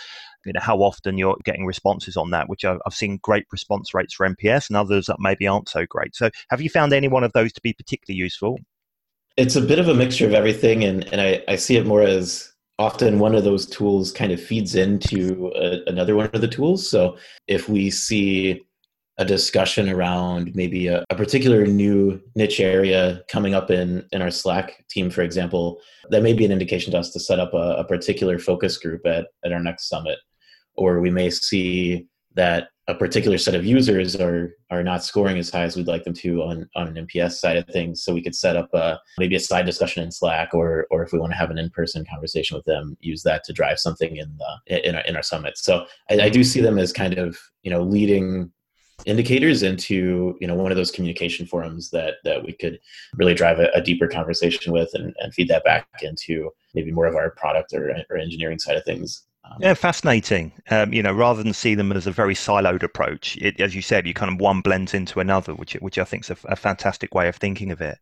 you 0.47 0.53
know 0.53 0.61
how 0.61 0.79
often 0.79 1.19
you're 1.19 1.37
getting 1.45 1.67
responses 1.67 2.17
on 2.17 2.31
that, 2.31 2.49
which 2.49 2.65
I've, 2.65 2.79
I've 2.87 2.95
seen 2.95 3.19
great 3.27 3.45
response 3.51 3.93
rates 3.93 4.15
for 4.15 4.29
NPS, 4.29 4.69
and 4.69 4.77
others 4.77 5.07
that 5.07 5.17
maybe 5.19 5.49
aren't 5.49 5.69
so 5.69 5.85
great. 5.85 6.15
So, 6.15 6.31
have 6.51 6.61
you 6.61 6.71
found 6.71 6.93
any 6.93 7.09
one 7.09 7.25
of 7.25 7.33
those 7.33 7.53
to 7.55 7.61
be 7.61 7.73
particularly 7.73 8.19
useful? 8.19 8.59
It's 9.37 9.57
a 9.57 9.61
bit 9.61 9.81
of 9.81 9.89
a 9.89 9.95
mixture 9.95 10.27
of 10.27 10.33
everything, 10.33 10.85
and, 10.85 11.05
and 11.13 11.21
I, 11.21 11.43
I 11.49 11.57
see 11.57 11.77
it 11.77 11.87
more 11.87 12.03
as 12.03 12.53
often 12.79 13.19
one 13.19 13.35
of 13.35 13.43
those 13.43 13.67
tools 13.67 14.13
kind 14.13 14.31
of 14.31 14.41
feeds 14.41 14.77
into 14.77 15.51
a, 15.57 15.81
another 15.91 16.15
one 16.15 16.31
of 16.33 16.41
the 16.41 16.49
tools. 16.49 16.89
So, 16.89 17.17
if 17.49 17.69
we 17.69 17.91
see 17.91 18.63
a 19.19 19.25
discussion 19.25 19.89
around 19.89 20.55
maybe 20.55 20.87
a, 20.87 21.03
a, 21.11 21.17
particular 21.17 21.67
new 21.67 22.21
niche 22.37 22.61
area 22.61 23.23
coming 23.29 23.55
up 23.55 23.71
in, 23.71 24.07
in 24.13 24.23
our 24.23 24.31
Slack 24.31 24.85
team, 24.89 25.11
for 25.11 25.23
example, 25.23 25.81
that 26.11 26.23
may 26.23 26.35
be 26.35 26.45
an 26.45 26.53
indication 26.53 26.93
to 26.93 26.99
us 26.99 27.11
to 27.11 27.19
set 27.19 27.41
up 27.41 27.55
a, 27.55 27.77
a 27.79 27.85
particular 27.85 28.39
focus 28.39 28.77
group 28.77 29.05
at, 29.07 29.29
at 29.45 29.53
our 29.53 29.63
next 29.63 29.89
summit. 29.89 30.19
Or 30.75 31.01
we 31.01 31.11
may 31.11 31.31
see 31.31 32.07
that 32.35 32.69
a 32.89 32.95
particular 32.95 33.37
set 33.37 33.55
of 33.55 33.65
users 33.65 34.15
are 34.17 34.55
are 34.71 34.83
not 34.83 35.03
scoring 35.03 35.39
as 35.39 35.51
high 35.51 35.63
as 35.63 35.77
we'd 35.77 35.89
like 35.89 36.05
them 36.05 36.15
to 36.15 36.43
on 36.43 36.69
on 36.77 36.89
an 36.89 37.07
NPS 37.07 37.33
side 37.33 37.57
of 37.57 37.67
things. 37.67 38.03
So 38.03 38.15
we 38.15 38.23
could 38.23 38.35
set 38.35 38.57
up 38.57 38.73
a, 38.75 39.01
maybe 39.19 39.35
a 39.35 39.41
side 39.41 39.67
discussion 39.67 40.05
in 40.05 40.13
Slack, 40.13 40.55
or 40.55 40.87
or 40.91 41.03
if 41.03 41.13
we 41.13 41.19
want 41.19 41.33
to 41.33 41.39
have 41.39 41.51
an 41.51 41.59
in 41.59 41.71
person 41.71 42.07
conversation 42.09 42.57
with 42.57 42.65
them, 42.65 42.97
use 43.01 43.23
that 43.25 43.43
to 43.45 43.53
drive 43.53 43.81
something 43.81 44.17
in 44.17 44.37
the 44.39 44.87
in 44.87 44.95
our 44.95 45.03
in 45.03 45.17
our 45.17 45.23
summit. 45.23 45.59
So 45.59 45.87
I, 46.11 46.23
I 46.23 46.29
do 46.29 46.45
see 46.45 46.61
them 46.61 46.79
as 46.79 46.93
kind 46.93 47.19
of 47.19 47.37
you 47.63 47.71
know 47.71 47.83
leading 47.83 48.53
indicators 49.05 49.63
into 49.63 50.37
you 50.41 50.47
know 50.47 50.55
one 50.55 50.71
of 50.71 50.77
those 50.77 50.93
communication 50.93 51.45
forums 51.45 51.91
that 51.91 52.15
that 52.25 52.45
we 52.45 52.53
could 52.53 52.79
really 53.15 53.35
drive 53.35 53.59
a, 53.59 53.69
a 53.75 53.83
deeper 53.83 54.07
conversation 54.07 54.73
with 54.73 54.91
and, 54.95 55.13
and 55.19 55.35
feed 55.35 55.49
that 55.49 55.65
back 55.65 55.87
into 56.03 56.51
maybe 56.75 56.93
more 56.93 57.07
of 57.07 57.17
our 57.17 57.31
product 57.31 57.73
or, 57.75 57.95
or 58.11 58.17
engineering 58.17 58.59
side 58.59 58.77
of 58.77 58.85
things 58.85 59.25
um, 59.53 59.59
yeah, 59.61 59.75
fascinating. 59.75 60.53
Um, 60.71 60.93
you 60.93 61.03
know, 61.03 61.13
rather 61.13 61.43
than 61.43 61.53
see 61.53 61.75
them 61.75 61.93
as 61.93 62.07
a 62.07 62.11
very 62.11 62.35
siloed 62.35 62.83
approach, 62.83 63.37
it, 63.37 63.61
as 63.61 63.75
you 63.75 63.83
said, 63.83 64.07
you 64.07 64.15
kind 64.15 64.33
of 64.33 64.41
one 64.41 64.61
blends 64.61 64.93
into 64.93 65.21
another, 65.21 65.55
which 65.55 65.75
which 65.75 65.99
I 65.99 66.05
think 66.05 66.25
is 66.25 66.31
a, 66.31 66.37
a 66.49 66.57
fantastic 66.57 67.15
way 67.15 67.29
of 67.29 67.37
thinking 67.37 67.71
of 67.71 67.81
it. 67.81 67.99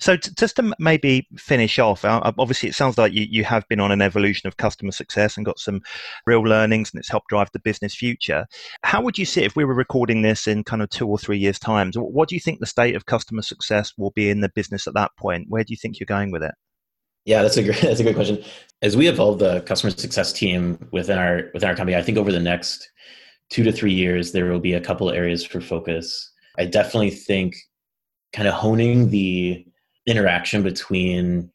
So, 0.00 0.16
t- 0.16 0.30
just 0.36 0.56
to 0.56 0.74
maybe 0.78 1.28
finish 1.36 1.78
off, 1.78 2.04
uh, 2.04 2.20
obviously, 2.38 2.68
it 2.68 2.74
sounds 2.74 2.96
like 2.96 3.12
you, 3.12 3.26
you 3.28 3.44
have 3.44 3.68
been 3.68 3.80
on 3.80 3.92
an 3.92 4.02
evolution 4.02 4.46
of 4.46 4.56
customer 4.56 4.92
success 4.92 5.36
and 5.36 5.44
got 5.44 5.58
some 5.58 5.82
real 6.26 6.42
learnings, 6.42 6.90
and 6.92 7.00
it's 7.00 7.10
helped 7.10 7.28
drive 7.28 7.50
the 7.52 7.60
business 7.60 7.94
future. 7.94 8.46
How 8.82 9.02
would 9.02 9.18
you 9.18 9.26
see 9.26 9.42
if 9.42 9.56
we 9.56 9.64
were 9.64 9.74
recording 9.74 10.22
this 10.22 10.46
in 10.46 10.64
kind 10.64 10.82
of 10.82 10.88
two 10.90 11.06
or 11.06 11.18
three 11.18 11.38
years' 11.38 11.58
time? 11.58 11.92
What 11.94 12.28
do 12.28 12.34
you 12.34 12.40
think 12.40 12.60
the 12.60 12.66
state 12.66 12.96
of 12.96 13.06
customer 13.06 13.42
success 13.42 13.92
will 13.98 14.10
be 14.12 14.30
in 14.30 14.40
the 14.40 14.48
business 14.48 14.86
at 14.86 14.94
that 14.94 15.12
point? 15.16 15.46
Where 15.48 15.64
do 15.64 15.72
you 15.72 15.76
think 15.76 16.00
you're 16.00 16.06
going 16.06 16.30
with 16.30 16.42
it? 16.42 16.54
Yeah, 17.28 17.42
that's 17.42 17.58
a 17.58 17.62
great 17.62 17.80
that's 17.82 18.00
a 18.00 18.04
good 18.04 18.14
question. 18.14 18.42
As 18.80 18.96
we 18.96 19.06
evolve 19.06 19.38
the 19.38 19.60
customer 19.60 19.90
success 19.90 20.32
team 20.32 20.88
within 20.92 21.18
our 21.18 21.50
within 21.52 21.68
our 21.68 21.76
company, 21.76 21.94
I 21.94 22.02
think 22.02 22.16
over 22.16 22.32
the 22.32 22.40
next 22.40 22.90
two 23.50 23.62
to 23.64 23.70
three 23.70 23.92
years 23.92 24.32
there 24.32 24.46
will 24.46 24.60
be 24.60 24.72
a 24.72 24.80
couple 24.80 25.10
areas 25.10 25.44
for 25.44 25.60
focus. 25.60 26.32
I 26.58 26.64
definitely 26.64 27.10
think 27.10 27.54
kind 28.32 28.48
of 28.48 28.54
honing 28.54 29.10
the 29.10 29.62
interaction 30.06 30.62
between 30.62 31.50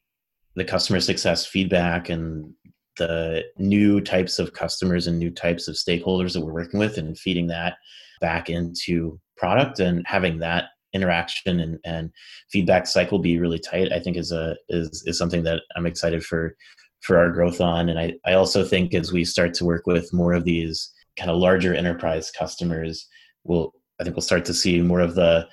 the 0.54 0.64
customer 0.64 1.00
success 1.00 1.44
feedback 1.44 2.08
and 2.08 2.54
the 2.96 3.42
new 3.58 4.00
types 4.00 4.38
of 4.38 4.52
customers 4.52 5.08
and 5.08 5.18
new 5.18 5.30
types 5.30 5.66
of 5.66 5.74
stakeholders 5.74 6.34
that 6.34 6.40
we're 6.40 6.52
working 6.52 6.78
with 6.78 6.98
and 6.98 7.18
feeding 7.18 7.48
that 7.48 7.74
back 8.20 8.48
into 8.48 9.18
product 9.36 9.80
and 9.80 10.06
having 10.06 10.38
that 10.38 10.66
interaction 10.94 11.60
and, 11.60 11.78
and 11.84 12.10
feedback 12.50 12.86
cycle 12.86 13.18
be 13.18 13.38
really 13.38 13.58
tight 13.58 13.92
i 13.92 13.98
think 13.98 14.16
is 14.16 14.32
a 14.32 14.56
is 14.68 15.02
is 15.06 15.18
something 15.18 15.42
that 15.42 15.60
i'm 15.76 15.86
excited 15.86 16.24
for 16.24 16.56
for 17.00 17.18
our 17.18 17.30
growth 17.30 17.60
on. 17.60 17.88
And 17.88 17.98
i 17.98 18.14
i 18.24 18.32
also 18.32 18.64
think 18.64 18.94
as 18.94 19.12
we 19.12 19.24
start 19.24 19.54
to 19.54 19.64
work 19.64 19.86
with 19.86 20.12
more 20.12 20.32
of 20.32 20.44
these 20.44 20.92
kind 21.18 21.30
of 21.30 21.38
larger 21.38 21.74
enterprise 21.74 22.30
customers 22.30 23.06
we'll 23.44 23.72
i 24.00 24.04
think 24.04 24.16
we'll 24.16 24.22
start 24.22 24.44
to 24.46 24.54
see 24.54 24.80
more 24.80 25.00
of 25.00 25.14
the 25.14 25.46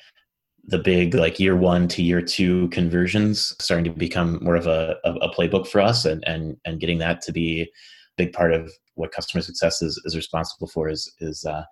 the 0.65 0.77
big 0.77 1.15
like 1.15 1.39
year 1.39 1.55
one 1.55 1.87
to 1.87 2.03
year 2.03 2.21
two 2.21 2.69
conversions 2.69 3.55
starting 3.59 3.83
to 3.83 3.91
become 3.91 4.39
more 4.43 4.55
of 4.55 4.67
a, 4.67 4.95
a, 5.03 5.29
playbook 5.29 5.67
for 5.67 5.81
us 5.81 6.05
and 6.05 6.23
and 6.27 6.55
and 6.65 6.79
getting 6.79 6.99
that 6.99 7.19
to 7.19 7.31
be 7.31 7.63
a 7.63 7.67
big 8.15 8.31
part 8.31 8.53
of 8.53 8.71
what 8.95 9.11
customer 9.11 9.41
success 9.41 9.81
is, 9.81 9.99
is 10.05 10.15
responsible 10.15 10.67
for 10.67 10.87
is 10.87 11.11
is 11.19 11.43
uh, 11.45 11.63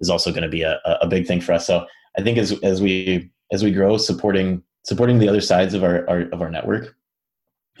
is 0.00 0.10
also 0.10 0.30
going 0.30 0.42
to 0.42 0.48
be 0.48 0.62
a, 0.62 0.78
a 1.00 1.06
big 1.06 1.26
thing 1.26 1.40
for 1.40 1.52
us. 1.52 1.66
So 1.66 1.86
I 2.18 2.22
think 2.22 2.38
as 2.38 2.52
as 2.62 2.80
we 2.80 3.30
as 3.52 3.62
we 3.62 3.70
grow, 3.70 3.96
supporting 3.96 4.62
supporting 4.84 5.18
the 5.18 5.28
other 5.28 5.40
sides 5.40 5.74
of 5.74 5.84
our, 5.84 6.08
our 6.08 6.22
of 6.32 6.40
our 6.40 6.50
network 6.50 6.94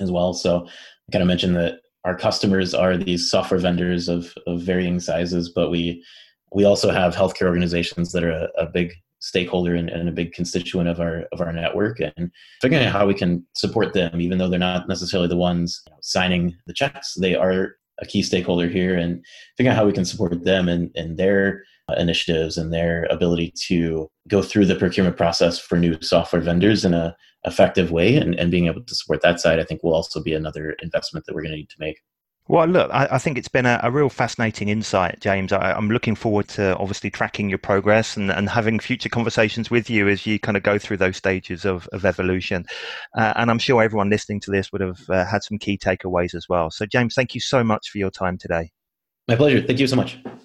as 0.00 0.10
well. 0.10 0.34
So 0.34 0.66
I 0.66 1.12
kind 1.12 1.22
of 1.22 1.28
mentioned 1.28 1.56
that 1.56 1.80
our 2.04 2.16
customers 2.16 2.74
are 2.74 2.96
these 2.96 3.30
software 3.30 3.60
vendors 3.60 4.08
of 4.08 4.32
of 4.46 4.62
varying 4.62 5.00
sizes, 5.00 5.50
but 5.50 5.70
we 5.70 6.04
we 6.52 6.64
also 6.64 6.90
have 6.90 7.14
healthcare 7.14 7.46
organizations 7.46 8.12
that 8.12 8.24
are 8.24 8.30
a, 8.30 8.48
a 8.58 8.66
big 8.66 8.92
stakeholder 9.18 9.74
and, 9.74 9.88
and, 9.88 10.08
a 10.08 10.12
big 10.12 10.32
constituent 10.32 10.88
of 10.88 11.00
our 11.00 11.24
of 11.32 11.40
our 11.40 11.52
network 11.52 11.98
and 12.00 12.30
figuring 12.60 12.84
out 12.84 12.92
how 12.92 13.06
we 13.06 13.14
can 13.14 13.44
support 13.54 13.94
them 13.94 14.20
even 14.20 14.36
though 14.36 14.48
they're 14.48 14.58
not 14.58 14.88
necessarily 14.88 15.26
the 15.26 15.36
ones 15.36 15.82
signing 16.02 16.54
the 16.66 16.74
checks 16.74 17.14
they 17.14 17.34
are 17.34 17.76
a 18.00 18.06
key 18.06 18.22
stakeholder 18.22 18.68
here 18.68 18.96
and 18.96 19.24
figure 19.56 19.72
out 19.72 19.76
how 19.76 19.86
we 19.86 19.92
can 19.92 20.04
support 20.04 20.44
them 20.44 20.68
and, 20.68 20.90
and 20.96 21.16
their 21.16 21.64
uh, 21.88 21.94
initiatives 21.94 22.58
and 22.58 22.72
their 22.72 23.04
ability 23.10 23.52
to 23.66 24.08
go 24.28 24.42
through 24.42 24.66
the 24.66 24.74
procurement 24.74 25.16
process 25.16 25.58
for 25.58 25.78
new 25.78 26.00
software 26.02 26.42
vendors 26.42 26.84
in 26.84 26.94
a 26.94 27.16
effective 27.44 27.92
way 27.92 28.16
and, 28.16 28.34
and 28.34 28.50
being 28.50 28.66
able 28.66 28.82
to 28.82 28.94
support 28.94 29.22
that 29.22 29.38
side 29.38 29.60
i 29.60 29.64
think 29.64 29.82
will 29.82 29.94
also 29.94 30.20
be 30.20 30.34
another 30.34 30.72
investment 30.82 31.24
that 31.24 31.34
we're 31.34 31.42
going 31.42 31.52
to 31.52 31.58
need 31.58 31.70
to 31.70 31.76
make 31.78 32.00
well, 32.48 32.66
look, 32.66 32.90
I, 32.92 33.08
I 33.12 33.18
think 33.18 33.38
it's 33.38 33.48
been 33.48 33.66
a, 33.66 33.80
a, 33.82 33.90
real 33.90 34.08
fascinating 34.08 34.68
insight, 34.68 35.20
James. 35.20 35.52
I, 35.52 35.76
am 35.76 35.88
looking 35.88 36.14
forward 36.14 36.48
to 36.48 36.76
obviously 36.76 37.10
tracking 37.10 37.48
your 37.48 37.58
progress 37.58 38.16
and, 38.16 38.30
and 38.30 38.48
having 38.48 38.78
future 38.78 39.08
conversations 39.08 39.70
with 39.70 39.90
you 39.90 40.08
as 40.08 40.26
you 40.26 40.38
kind 40.38 40.56
of 40.56 40.62
go 40.62 40.78
through 40.78 40.98
those 40.98 41.16
stages 41.16 41.64
of, 41.64 41.88
of 41.92 42.04
evolution. 42.04 42.64
Uh, 43.16 43.32
and 43.36 43.50
I'm 43.50 43.58
sure 43.58 43.82
everyone 43.82 44.10
listening 44.10 44.40
to 44.40 44.50
this 44.50 44.70
would 44.72 44.80
have 44.80 45.00
uh, 45.08 45.24
had 45.24 45.42
some 45.42 45.58
key 45.58 45.76
takeaways 45.76 46.34
as 46.34 46.48
well. 46.48 46.70
So, 46.70 46.86
James, 46.86 47.14
thank 47.14 47.34
you 47.34 47.40
so 47.40 47.64
much 47.64 47.90
for 47.90 47.98
your 47.98 48.10
time 48.10 48.38
today. 48.38 48.70
My 49.28 49.34
pleasure. 49.34 49.60
Thank 49.62 49.80
you 49.80 49.86
so 49.88 49.96
much. 49.96 50.18